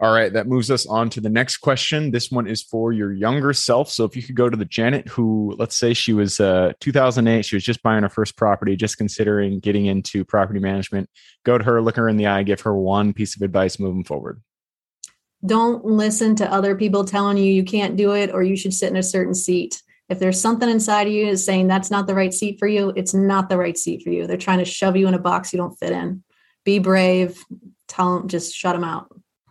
all 0.00 0.12
right, 0.12 0.32
that 0.32 0.46
moves 0.46 0.70
us 0.70 0.86
on 0.86 1.10
to 1.10 1.20
the 1.20 1.28
next 1.28 1.56
question. 1.56 2.12
This 2.12 2.30
one 2.30 2.46
is 2.46 2.62
for 2.62 2.92
your 2.92 3.12
younger 3.12 3.52
self. 3.52 3.90
So 3.90 4.04
if 4.04 4.14
you 4.14 4.22
could 4.22 4.36
go 4.36 4.48
to 4.48 4.56
the 4.56 4.64
Janet 4.64 5.08
who, 5.08 5.56
let's 5.58 5.76
say 5.76 5.92
she 5.92 6.12
was 6.12 6.38
uh, 6.38 6.72
2008, 6.78 7.44
she 7.44 7.56
was 7.56 7.64
just 7.64 7.82
buying 7.82 8.04
her 8.04 8.08
first 8.08 8.36
property, 8.36 8.76
just 8.76 8.96
considering 8.96 9.58
getting 9.58 9.86
into 9.86 10.24
property 10.24 10.60
management, 10.60 11.10
go 11.44 11.58
to 11.58 11.64
her, 11.64 11.82
look 11.82 11.96
her 11.96 12.08
in 12.08 12.16
the 12.16 12.28
eye, 12.28 12.44
give 12.44 12.60
her 12.60 12.76
one 12.76 13.12
piece 13.12 13.34
of 13.34 13.42
advice 13.42 13.80
moving 13.80 14.04
forward. 14.04 14.40
Don't 15.44 15.84
listen 15.84 16.36
to 16.36 16.52
other 16.52 16.76
people 16.76 17.04
telling 17.04 17.36
you 17.36 17.52
you 17.52 17.64
can't 17.64 17.96
do 17.96 18.12
it 18.12 18.32
or 18.32 18.44
you 18.44 18.56
should 18.56 18.74
sit 18.74 18.90
in 18.90 18.96
a 18.96 19.02
certain 19.02 19.34
seat. 19.34 19.82
If 20.08 20.20
there's 20.20 20.40
something 20.40 20.68
inside 20.68 21.08
of 21.08 21.12
you 21.12 21.26
is 21.26 21.44
saying 21.44 21.66
that's 21.66 21.90
not 21.90 22.06
the 22.06 22.14
right 22.14 22.32
seat 22.32 22.60
for 22.60 22.68
you, 22.68 22.92
it's 22.94 23.14
not 23.14 23.48
the 23.48 23.58
right 23.58 23.76
seat 23.76 24.02
for 24.04 24.10
you. 24.10 24.28
They're 24.28 24.36
trying 24.36 24.58
to 24.58 24.64
shove 24.64 24.96
you 24.96 25.08
in 25.08 25.14
a 25.14 25.18
box 25.18 25.52
you 25.52 25.58
don't 25.58 25.76
fit 25.76 25.92
in. 25.92 26.22
Be 26.64 26.78
brave. 26.78 27.44
Tell 27.88 28.18
them, 28.18 28.28
just 28.28 28.54
shut 28.54 28.74
them 28.74 28.84
out. 28.84 29.08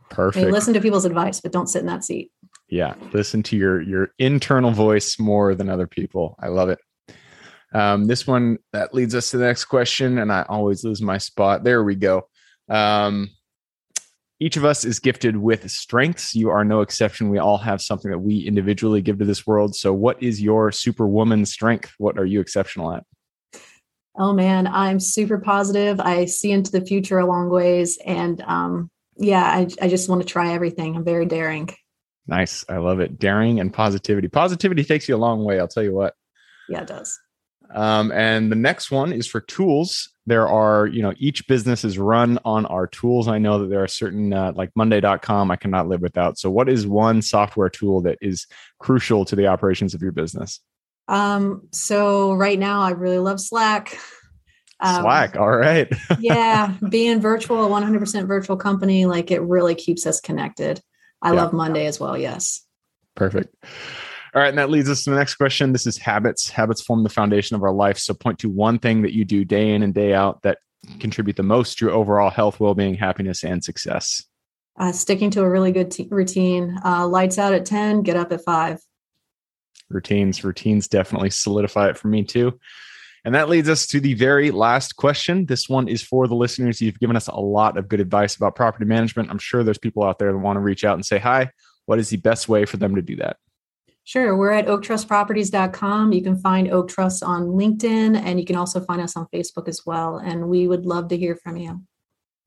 Perfect. 0.09 0.41
I 0.41 0.45
mean, 0.45 0.53
listen 0.53 0.73
to 0.73 0.81
people's 0.81 1.05
advice, 1.05 1.41
but 1.41 1.51
don't 1.51 1.67
sit 1.67 1.79
in 1.79 1.85
that 1.87 2.03
seat. 2.03 2.31
Yeah, 2.69 2.95
listen 3.13 3.43
to 3.43 3.57
your 3.57 3.81
your 3.81 4.09
internal 4.19 4.71
voice 4.71 5.19
more 5.19 5.55
than 5.55 5.69
other 5.69 5.87
people. 5.87 6.35
I 6.41 6.47
love 6.47 6.69
it. 6.69 6.79
Um, 7.73 8.05
this 8.05 8.25
one 8.25 8.57
that 8.73 8.93
leads 8.93 9.13
us 9.15 9.31
to 9.31 9.37
the 9.37 9.45
next 9.45 9.65
question, 9.65 10.17
and 10.17 10.31
I 10.31 10.43
always 10.49 10.83
lose 10.83 11.01
my 11.01 11.17
spot. 11.17 11.63
There 11.63 11.83
we 11.83 11.95
go. 11.95 12.27
Um, 12.69 13.29
each 14.39 14.55
of 14.55 14.65
us 14.65 14.85
is 14.85 14.99
gifted 14.99 15.37
with 15.37 15.69
strengths. 15.69 16.35
You 16.35 16.49
are 16.49 16.63
no 16.63 16.81
exception. 16.81 17.29
We 17.29 17.39
all 17.39 17.57
have 17.57 17.81
something 17.81 18.11
that 18.11 18.19
we 18.19 18.39
individually 18.39 19.01
give 19.01 19.17
to 19.19 19.25
this 19.25 19.47
world. 19.47 19.75
So, 19.75 19.93
what 19.93 20.21
is 20.21 20.41
your 20.41 20.71
superwoman 20.71 21.45
strength? 21.45 21.93
What 21.97 22.19
are 22.19 22.25
you 22.25 22.39
exceptional 22.39 22.93
at? 22.93 23.03
Oh 24.19 24.33
man, 24.33 24.67
I'm 24.67 24.99
super 24.99 25.37
positive. 25.37 25.99
I 25.99 26.25
see 26.25 26.51
into 26.51 26.71
the 26.71 26.85
future 26.85 27.19
a 27.19 27.25
long 27.25 27.49
ways, 27.49 27.97
and 28.05 28.41
um, 28.41 28.89
yeah, 29.19 29.43
I, 29.43 29.67
I 29.81 29.87
just 29.87 30.09
want 30.09 30.21
to 30.21 30.27
try 30.27 30.53
everything. 30.53 30.95
I'm 30.95 31.03
very 31.03 31.25
daring. 31.25 31.69
Nice. 32.27 32.65
I 32.67 32.77
love 32.77 32.99
it. 32.99 33.19
Daring 33.19 33.59
and 33.59 33.73
positivity. 33.73 34.27
Positivity 34.27 34.83
takes 34.83 35.07
you 35.07 35.15
a 35.15 35.17
long 35.17 35.43
way. 35.43 35.59
I'll 35.59 35.67
tell 35.67 35.83
you 35.83 35.93
what. 35.93 36.13
Yeah, 36.69 36.81
it 36.81 36.87
does. 36.87 37.17
Um, 37.73 38.11
and 38.11 38.51
the 38.51 38.55
next 38.55 38.91
one 38.91 39.11
is 39.11 39.27
for 39.27 39.41
tools. 39.41 40.09
There 40.25 40.47
are, 40.47 40.87
you 40.87 41.01
know, 41.01 41.13
each 41.17 41.47
business 41.47 41.83
is 41.83 41.97
run 41.97 42.39
on 42.45 42.65
our 42.65 42.87
tools. 42.87 43.27
I 43.27 43.39
know 43.39 43.59
that 43.59 43.69
there 43.69 43.83
are 43.83 43.87
certain, 43.87 44.33
uh, 44.33 44.53
like 44.55 44.71
Monday.com, 44.75 45.51
I 45.51 45.55
cannot 45.55 45.87
live 45.87 46.01
without. 46.01 46.37
So, 46.37 46.49
what 46.49 46.69
is 46.69 46.87
one 46.87 47.21
software 47.21 47.69
tool 47.69 48.01
that 48.01 48.17
is 48.21 48.45
crucial 48.79 49.25
to 49.25 49.35
the 49.35 49.47
operations 49.47 49.93
of 49.93 50.01
your 50.01 50.11
business? 50.11 50.61
Um, 51.07 51.67
so 51.71 52.33
right 52.33 52.59
now, 52.59 52.81
I 52.81 52.91
really 52.91 53.19
love 53.19 53.39
Slack. 53.39 53.97
Um, 54.79 55.01
Slack, 55.01 55.35
all 55.37 55.57
right. 55.57 55.91
yeah, 56.19 56.73
being 56.89 57.19
virtual, 57.19 57.65
a 57.65 57.69
100% 57.81 58.27
virtual 58.27 58.57
company, 58.57 59.05
like 59.05 59.31
it 59.31 59.41
really 59.41 59.75
keeps 59.75 60.05
us 60.05 60.21
connected. 60.21 60.81
I 61.21 61.29
yeah. 61.29 61.41
love 61.41 61.53
Monday 61.53 61.87
as 61.87 61.99
well. 61.99 62.17
Yes. 62.17 62.61
Perfect. 63.15 63.55
All 64.35 64.41
right. 64.41 64.49
And 64.49 64.57
that 64.57 64.69
leads 64.69 64.89
us 64.89 65.03
to 65.03 65.09
the 65.09 65.15
next 65.15 65.35
question. 65.35 65.71
This 65.71 65.87
is 65.87 65.97
habits. 65.97 66.49
Habits 66.49 66.83
form 66.83 67.01
the 67.03 67.09
foundation 67.09 67.55
of 67.55 67.63
our 67.63 67.71
life. 67.71 67.97
So, 67.97 68.13
point 68.13 68.37
to 68.39 68.49
one 68.49 68.77
thing 68.77 69.01
that 69.01 69.13
you 69.13 69.25
do 69.25 69.43
day 69.43 69.73
in 69.73 69.81
and 69.81 69.93
day 69.93 70.13
out 70.13 70.43
that 70.43 70.59
contribute 70.99 71.37
the 71.37 71.43
most 71.43 71.79
to 71.79 71.85
your 71.85 71.93
overall 71.95 72.29
health, 72.29 72.59
well 72.59 72.75
being, 72.75 72.93
happiness, 72.93 73.43
and 73.43 73.63
success. 73.63 74.23
Uh, 74.77 74.91
sticking 74.91 75.31
to 75.31 75.41
a 75.41 75.49
really 75.49 75.71
good 75.71 75.89
t- 75.89 76.07
routine. 76.11 76.77
Uh, 76.85 77.07
lights 77.07 77.39
out 77.39 77.53
at 77.53 77.65
10, 77.65 78.03
get 78.03 78.15
up 78.15 78.31
at 78.31 78.43
5. 78.43 78.79
Routines. 79.89 80.43
Routines 80.43 80.87
definitely 80.87 81.31
solidify 81.31 81.89
it 81.89 81.97
for 81.97 82.09
me 82.09 82.23
too. 82.23 82.59
And 83.27 83.35
that 83.35 83.49
leads 83.49 83.67
us 83.67 83.85
to 83.87 83.99
the 83.99 84.13
very 84.13 84.51
last 84.51 84.95
question. 84.95 85.47
This 85.47 85.67
one 85.67 85.89
is 85.89 86.01
for 86.01 86.29
the 86.29 86.33
listeners. 86.33 86.81
You've 86.81 86.97
given 86.97 87.17
us 87.17 87.27
a 87.27 87.35
lot 87.35 87.75
of 87.77 87.89
good 87.89 87.99
advice 87.99 88.37
about 88.37 88.55
property 88.55 88.85
management. 88.85 89.29
I'm 89.29 89.37
sure 89.37 89.65
there's 89.65 89.77
people 89.77 90.05
out 90.05 90.17
there 90.17 90.31
that 90.31 90.37
want 90.37 90.55
to 90.55 90.61
reach 90.61 90.85
out 90.85 90.93
and 90.93 91.05
say 91.05 91.17
hi. 91.17 91.51
What 91.87 91.99
is 91.99 92.07
the 92.09 92.15
best 92.15 92.47
way 92.47 92.63
for 92.63 92.77
them 92.77 92.95
to 92.95 93.01
do 93.01 93.17
that? 93.17 93.35
Sure. 94.05 94.37
We're 94.37 94.53
at 94.53 94.67
oaktrustproperties.com. 94.67 96.13
You 96.13 96.23
can 96.23 96.37
find 96.37 96.71
Oak 96.71 96.87
Trust 96.87 97.21
on 97.21 97.47
LinkedIn 97.47 98.15
and 98.15 98.39
you 98.39 98.45
can 98.45 98.55
also 98.55 98.79
find 98.79 99.01
us 99.01 99.17
on 99.17 99.27
Facebook 99.33 99.67
as 99.67 99.85
well. 99.85 100.15
And 100.15 100.47
we 100.47 100.69
would 100.69 100.85
love 100.85 101.09
to 101.09 101.17
hear 101.17 101.35
from 101.35 101.57
you. 101.57 101.81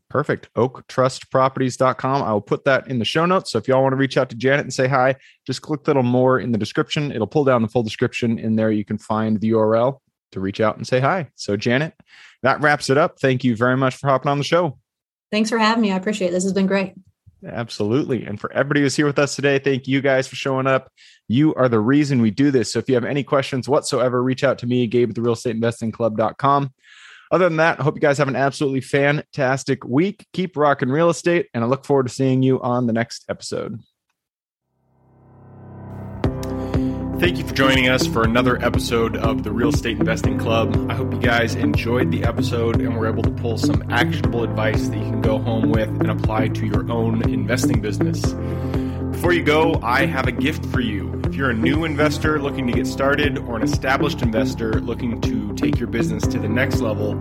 Perfect. 0.09 0.49
Oaktrustproperties.com. 0.55 2.23
I 2.23 2.33
will 2.33 2.41
put 2.41 2.65
that 2.65 2.89
in 2.89 2.99
the 2.99 3.05
show 3.05 3.27
notes. 3.27 3.53
So 3.53 3.59
if 3.59 3.69
y'all 3.69 3.83
want 3.83 3.93
to 3.93 3.99
reach 3.99 4.17
out 4.17 4.31
to 4.31 4.35
Janet 4.35 4.61
and 4.61 4.73
say 4.73 4.89
hi, 4.89 5.17
just 5.47 5.61
click 5.61 5.81
a 5.81 5.91
little 5.91 6.03
more 6.03 6.41
in 6.41 6.53
the 6.53 6.59
description. 6.59 7.13
It'll 7.13 7.27
pull 7.27 7.45
down 7.45 7.61
the 7.61 7.69
full 7.69 7.83
description. 7.83 8.39
In 8.39 8.57
there, 8.57 8.71
you 8.71 8.87
can 8.87 8.97
find 8.97 9.39
the 9.39 9.51
URL 9.51 9.99
to 10.33 10.41
reach 10.41 10.61
out 10.61 10.77
and 10.77 10.87
say 10.87 11.01
hi. 11.01 11.29
So, 11.35 11.57
Janet, 11.57 11.95
that 12.43 12.61
wraps 12.61 12.91
it 12.91 12.99
up. 12.99 13.19
Thank 13.21 13.45
you 13.45 13.57
very 13.57 13.77
much 13.77 13.97
for 13.97 14.09
hopping 14.09 14.31
on 14.31 14.39
the 14.39 14.45
show. 14.45 14.79
Thanks 15.31 15.51
for 15.51 15.59
having 15.59 15.83
me. 15.83 15.93
I 15.93 15.97
appreciate 15.97 16.29
it. 16.29 16.33
This 16.33 16.45
has 16.45 16.53
been 16.53 16.67
great. 16.67 16.95
Absolutely. 17.47 18.25
And 18.25 18.39
for 18.39 18.53
everybody 18.53 18.81
who's 18.81 18.97
here 18.97 19.07
with 19.07 19.19
us 19.19 19.35
today, 19.35 19.59
thank 19.59 19.89
you 19.89 20.01
guys 20.01 20.29
for 20.29 20.37
showing 20.37 20.67
up. 20.67 20.91
You 21.29 21.55
are 21.55 21.69
the 21.69 21.81
reason 21.81 22.21
we 22.21 22.31
do 22.31 22.51
this. 22.51 22.73
So 22.73 22.79
if 22.79 22.89
you 22.89 22.95
have 22.95 23.05
any 23.05 23.23
questions 23.23 23.69
whatsoever, 23.69 24.23
reach 24.23 24.45
out 24.45 24.59
to 24.59 24.67
me, 24.67 24.87
Gabe 24.87 25.11
at 25.11 25.15
the 25.15 25.23
real 25.23 25.33
estate 25.33 25.55
investing 25.55 25.93
club.com. 25.93 26.73
Other 27.33 27.49
than 27.49 27.59
that, 27.59 27.79
I 27.79 27.85
hope 27.85 27.95
you 27.95 28.01
guys 28.01 28.19
have 28.19 28.29
an 28.29 28.37
absolutely 28.37 28.81
fantastic 28.81 29.85
week. 29.85 30.27
Keep 30.33 30.57
rocking 30.57 30.89
real 30.89 31.11
estate, 31.11 31.49
and 31.55 31.63
I 31.63 31.67
look 31.69 31.87
forward 31.87 32.09
to 32.09 32.13
seeing 32.13 32.43
you 32.43 32.61
on 32.61 32.89
the 32.89 32.93
next 32.93 33.25
episode. 33.29 33.81
Thank 37.21 37.37
you 37.37 37.47
for 37.47 37.53
joining 37.53 37.87
us 37.87 38.07
for 38.07 38.23
another 38.23 38.57
episode 38.65 39.15
of 39.15 39.43
the 39.43 39.53
Real 39.53 39.69
Estate 39.69 39.99
Investing 39.99 40.39
Club. 40.39 40.91
I 40.91 40.95
hope 40.95 41.13
you 41.13 41.21
guys 41.21 41.55
enjoyed 41.55 42.11
the 42.11 42.25
episode 42.25 42.81
and 42.81 42.97
were 42.97 43.07
able 43.07 43.23
to 43.23 43.31
pull 43.31 43.59
some 43.59 43.85
actionable 43.91 44.43
advice 44.43 44.89
that 44.89 44.97
you 44.97 45.05
can 45.05 45.21
go 45.21 45.39
home 45.39 45.69
with 45.69 45.91
and 45.91 46.11
apply 46.11 46.49
to 46.49 46.67
your 46.67 46.91
own 46.91 47.29
investing 47.31 47.83
business. 47.83 48.33
Before 49.13 49.35
you 49.35 49.43
go, 49.43 49.79
I 49.83 50.07
have 50.07 50.29
a 50.29 50.33
gift 50.33 50.65
for 50.65 50.81
you. 50.81 51.21
If 51.27 51.35
you're 51.35 51.51
a 51.51 51.55
new 51.55 51.85
investor 51.85 52.41
looking 52.41 52.67
to 52.69 52.73
get 52.73 52.87
started 52.87 53.37
or 53.37 53.57
an 53.57 53.65
established 53.65 54.23
investor 54.23 54.81
looking 54.81 55.21
to 55.21 55.55
take 55.57 55.79
your 55.79 55.89
business 55.89 56.27
to 56.29 56.39
the 56.39 56.49
next 56.49 56.81
level, 56.81 57.21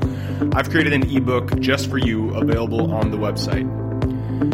I've 0.55 0.69
created 0.69 0.93
an 0.93 1.13
ebook 1.13 1.59
just 1.59 1.89
for 1.89 1.97
you 1.97 2.33
available 2.35 2.93
on 2.93 3.12
the 3.12 3.17
website. 3.17 3.88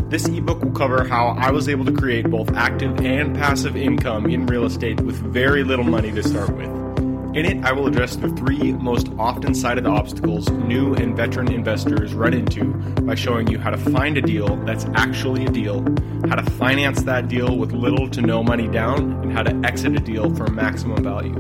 This 0.10 0.28
ebook 0.28 0.63
will 0.63 0.71
cover 0.71 1.08
how 1.08 1.36
I 1.38 1.52
was 1.52 1.69
able 1.69 1.86
to 1.86 1.91
create 1.91 2.30
both 2.30 2.52
active 2.54 3.00
and 3.02 3.36
passive 3.36 3.76
income 3.76 4.26
in 4.26 4.48
real 4.48 4.65
estate 4.65 5.00
with 5.02 5.15
very 5.15 5.63
little 5.63 5.86
money 5.86 6.12
to 6.12 6.24
start 6.24 6.50
with. 6.56 6.69
In 7.36 7.45
it, 7.45 7.65
I 7.65 7.74
will 7.74 7.86
address 7.86 8.15
the 8.15 8.30
three 8.30 8.71
most 8.74 9.10
often 9.19 9.54
cited 9.54 9.86
obstacles 9.86 10.50
new 10.50 10.95
and 10.95 11.15
veteran 11.15 11.52
investors 11.52 12.13
run 12.13 12.34
into 12.34 12.63
by 13.02 13.13
showing 13.13 13.48
you 13.48 13.60
how 13.60 13.69
to 13.69 13.78
find 13.78 14.17
a 14.17 14.21
deal 14.21 14.56
that's 14.65 14.86
actually 14.95 15.45
a 15.45 15.50
deal, 15.50 15.82
how 16.30 16.36
to 16.36 16.52
finance 16.52 17.04
that 17.04 17.28
deal 17.28 17.58
with 17.58 17.71
little 17.71 18.10
to 18.10 18.21
no 18.21 18.41
money 18.41 18.67
down, 18.69 19.21
and 19.21 19.34
how 19.34 19.43
to 19.43 19.54
exit 19.67 19.95
a 19.95 20.00
deal 20.00 20.34
for 20.34 20.48
maximum 20.48 21.04
value. 21.04 21.36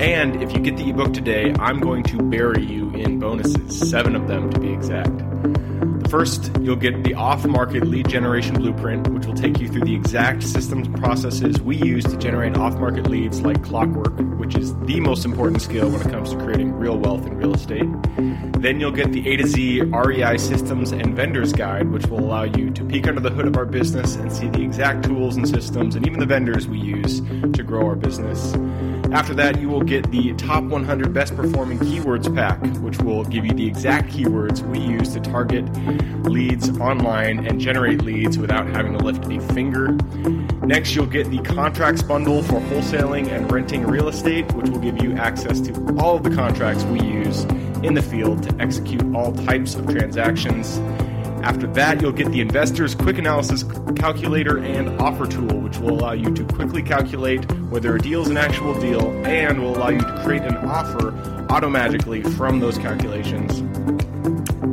And 0.00 0.42
if 0.42 0.52
you 0.52 0.60
get 0.60 0.76
the 0.76 0.88
ebook 0.88 1.12
today, 1.12 1.52
I'm 1.58 1.80
going 1.80 2.04
to 2.04 2.22
bury 2.22 2.64
you 2.64 2.90
in 2.94 3.18
bonuses, 3.18 3.90
seven 3.90 4.14
of 4.14 4.28
them 4.28 4.50
to 4.50 4.60
be 4.60 4.72
exact. 4.72 5.20
First, 6.14 6.52
you'll 6.60 6.76
get 6.76 7.02
the 7.02 7.14
off 7.14 7.44
market 7.44 7.88
lead 7.88 8.08
generation 8.08 8.54
blueprint, 8.54 9.08
which 9.08 9.26
will 9.26 9.34
take 9.34 9.58
you 9.58 9.68
through 9.68 9.80
the 9.80 9.96
exact 9.96 10.44
systems 10.44 10.86
and 10.86 10.96
processes 10.96 11.60
we 11.60 11.74
use 11.74 12.04
to 12.04 12.16
generate 12.16 12.56
off 12.56 12.78
market 12.78 13.08
leads 13.08 13.40
like 13.40 13.64
clockwork, 13.64 14.16
which 14.38 14.54
is 14.54 14.76
the 14.82 15.00
most 15.00 15.24
important 15.24 15.60
skill 15.60 15.90
when 15.90 16.00
it 16.00 16.10
comes 16.12 16.30
to 16.30 16.36
creating 16.36 16.72
real 16.74 16.96
wealth 16.96 17.26
in 17.26 17.36
real 17.36 17.52
estate. 17.52 17.88
Then 18.60 18.78
you'll 18.78 18.92
get 18.92 19.10
the 19.10 19.28
A 19.28 19.38
to 19.38 19.46
Z 19.48 19.80
REI 19.80 20.38
systems 20.38 20.92
and 20.92 21.16
vendors 21.16 21.52
guide, 21.52 21.90
which 21.90 22.06
will 22.06 22.20
allow 22.20 22.44
you 22.44 22.70
to 22.70 22.84
peek 22.84 23.08
under 23.08 23.20
the 23.20 23.30
hood 23.30 23.48
of 23.48 23.56
our 23.56 23.66
business 23.66 24.14
and 24.14 24.32
see 24.32 24.48
the 24.48 24.62
exact 24.62 25.04
tools 25.04 25.36
and 25.36 25.48
systems 25.48 25.96
and 25.96 26.06
even 26.06 26.20
the 26.20 26.26
vendors 26.26 26.68
we 26.68 26.78
use 26.78 27.22
to 27.54 27.64
grow 27.64 27.88
our 27.88 27.96
business. 27.96 28.54
After 29.12 29.34
that, 29.34 29.60
you 29.60 29.68
will 29.68 29.82
get 29.82 30.10
the 30.10 30.32
top 30.34 30.64
100 30.64 31.12
best 31.12 31.36
performing 31.36 31.78
keywords 31.78 32.34
pack, 32.34 32.60
which 32.78 32.98
will 32.98 33.24
give 33.24 33.44
you 33.44 33.52
the 33.52 33.66
exact 33.66 34.10
keywords 34.10 34.62
we 34.62 34.78
use 34.78 35.12
to 35.12 35.20
target 35.20 35.64
leads 36.22 36.70
online 36.78 37.46
and 37.46 37.60
generate 37.60 38.02
leads 38.02 38.38
without 38.38 38.66
having 38.68 38.96
to 38.96 39.04
lift 39.04 39.24
a 39.26 39.40
finger. 39.52 39.92
Next, 40.66 40.94
you'll 40.94 41.06
get 41.06 41.30
the 41.30 41.38
contracts 41.38 42.02
bundle 42.02 42.42
for 42.42 42.60
wholesaling 42.60 43.28
and 43.28 43.50
renting 43.52 43.86
real 43.86 44.08
estate, 44.08 44.50
which 44.52 44.68
will 44.68 44.78
give 44.78 45.02
you 45.02 45.14
access 45.14 45.60
to 45.60 45.96
all 45.98 46.16
of 46.16 46.22
the 46.22 46.34
contracts 46.34 46.84
we 46.84 47.00
use 47.00 47.44
in 47.82 47.94
the 47.94 48.02
field 48.02 48.42
to 48.44 48.62
execute 48.62 49.02
all 49.14 49.32
types 49.32 49.74
of 49.74 49.86
transactions. 49.86 50.78
After 51.44 51.66
that, 51.74 52.00
you'll 52.00 52.12
get 52.12 52.32
the 52.32 52.40
Investor's 52.40 52.94
Quick 52.94 53.18
Analysis 53.18 53.64
Calculator 53.96 54.58
and 54.58 54.98
Offer 54.98 55.26
Tool, 55.26 55.60
which 55.60 55.76
will 55.76 55.90
allow 55.90 56.12
you 56.12 56.32
to 56.32 56.44
quickly 56.44 56.82
calculate 56.82 57.44
whether 57.64 57.94
a 57.94 57.98
deal 58.00 58.22
is 58.22 58.30
an 58.30 58.38
actual 58.38 58.72
deal 58.80 59.10
and 59.26 59.60
will 59.60 59.76
allow 59.76 59.90
you 59.90 59.98
to 59.98 60.22
create 60.24 60.42
an 60.42 60.56
offer 60.56 61.12
automatically 61.50 62.22
from 62.22 62.60
those 62.60 62.78
calculations. 62.78 63.62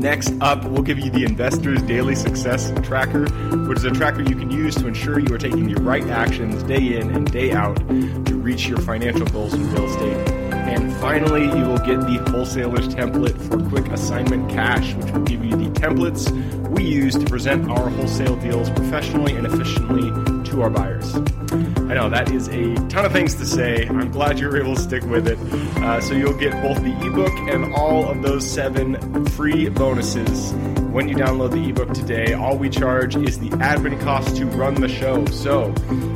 Next 0.01 0.33
up, 0.41 0.65
we'll 0.65 0.81
give 0.81 0.97
you 0.97 1.11
the 1.11 1.23
Investor's 1.25 1.79
Daily 1.83 2.15
Success 2.15 2.73
Tracker, 2.81 3.29
which 3.67 3.77
is 3.77 3.83
a 3.83 3.91
tracker 3.91 4.23
you 4.23 4.35
can 4.35 4.49
use 4.49 4.73
to 4.77 4.87
ensure 4.87 5.19
you 5.19 5.31
are 5.31 5.37
taking 5.37 5.71
the 5.71 5.79
right 5.79 6.03
actions 6.07 6.63
day 6.63 6.97
in 6.97 7.11
and 7.11 7.31
day 7.31 7.51
out 7.51 7.77
to 7.77 8.33
reach 8.33 8.67
your 8.67 8.79
financial 8.79 9.27
goals 9.27 9.53
in 9.53 9.71
real 9.71 9.85
estate. 9.85 10.27
And 10.53 10.91
finally, 10.93 11.43
you 11.43 11.67
will 11.67 11.77
get 11.77 11.99
the 11.99 12.17
wholesaler's 12.31 12.87
template 12.87 13.39
for 13.47 13.59
quick 13.69 13.91
assignment 13.91 14.49
cash, 14.49 14.95
which 14.95 15.11
will 15.11 15.21
give 15.21 15.45
you 15.45 15.55
the 15.55 15.69
templates 15.79 16.31
we 16.69 16.83
use 16.83 17.13
to 17.13 17.25
present 17.25 17.69
our 17.69 17.89
wholesale 17.91 18.37
deals 18.37 18.71
professionally 18.71 19.35
and 19.35 19.45
efficiently 19.45 20.40
to 20.51 20.61
our 20.61 20.69
buyers. 20.69 21.15
I 21.15 21.95
know 21.95 22.09
that 22.09 22.31
is 22.31 22.47
a 22.47 22.75
ton 22.87 23.03
of 23.05 23.11
things 23.11 23.35
to 23.35 23.45
say. 23.45 23.85
I'm 23.87 24.11
glad 24.11 24.39
you're 24.39 24.55
able 24.57 24.75
to 24.75 24.81
stick 24.81 25.03
with 25.03 25.27
it. 25.27 25.37
Uh, 25.83 25.99
so 25.99 26.13
you'll 26.13 26.37
get 26.37 26.53
both 26.61 26.81
the 26.81 26.95
ebook 27.05 27.33
and 27.49 27.73
all 27.73 28.07
of 28.07 28.21
those 28.21 28.49
seven 28.49 29.25
free 29.31 29.67
bonuses 29.69 30.53
when 30.91 31.09
you 31.09 31.15
download 31.15 31.51
the 31.51 31.69
ebook 31.69 31.93
today. 31.93 32.33
All 32.33 32.57
we 32.57 32.69
charge 32.69 33.15
is 33.15 33.39
the 33.39 33.49
admin 33.49 33.99
cost 34.01 34.35
to 34.37 34.45
run 34.45 34.75
the 34.75 34.87
show. 34.87 35.25
So 35.27 35.73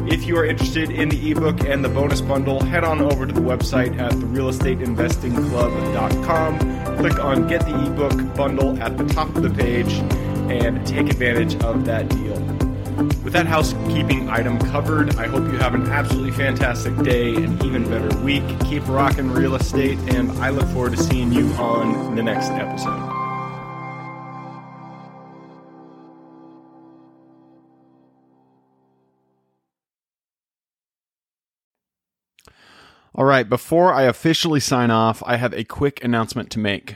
if 0.08 0.26
you 0.26 0.38
are 0.38 0.45
interested 0.45 0.91
in 0.91 1.10
the 1.10 1.32
ebook 1.32 1.62
and 1.62 1.84
the 1.84 1.89
bonus 1.89 2.21
bundle, 2.21 2.62
head 2.62 2.84
on 2.84 3.02
over 3.02 3.26
to 3.26 3.34
the 3.34 3.41
website 3.41 3.98
at 4.00 4.12
therealestateinvestingclub.com. 4.13 6.98
Click 6.98 7.19
on 7.19 7.48
Get 7.48 7.62
the 7.62 7.86
ebook 7.86 8.36
bundle 8.36 8.78
at 8.82 8.98
the 8.98 9.06
top 9.06 9.34
of 9.36 9.43
the 9.43 9.50
page 9.50 9.93
and 10.50 10.86
take 10.86 11.10
advantage 11.10 11.56
of 11.63 11.86
that 11.86 12.10
deal. 12.10 12.64
With 12.96 13.34
that 13.34 13.46
housekeeping 13.46 14.30
item 14.30 14.58
covered, 14.58 15.16
I 15.18 15.28
hope 15.28 15.52
you 15.52 15.58
have 15.58 15.74
an 15.74 15.88
absolutely 15.88 16.32
fantastic 16.32 16.96
day 17.00 17.36
and 17.36 17.62
even 17.64 17.84
better 17.90 18.16
week. 18.20 18.44
Keep 18.62 18.88
rocking 18.88 19.32
real 19.32 19.56
estate, 19.56 19.98
and 20.14 20.32
I 20.34 20.50
look 20.50 20.68
forward 20.70 20.94
to 20.94 20.98
seeing 20.98 21.34
you 21.34 21.48
on 21.56 22.16
the 22.16 22.24
next 22.24 22.52
episode. 22.52 23.12
All 33.14 33.26
right, 33.26 33.50
before 33.50 33.94
I 33.94 34.04
officially 34.04 34.60
sign 34.60 34.92
off, 34.92 35.22
I 35.26 35.38
have 35.38 35.54
a 35.54 35.64
quick 35.64 36.04
announcement 36.04 36.50
to 36.52 36.60
make. 36.60 36.96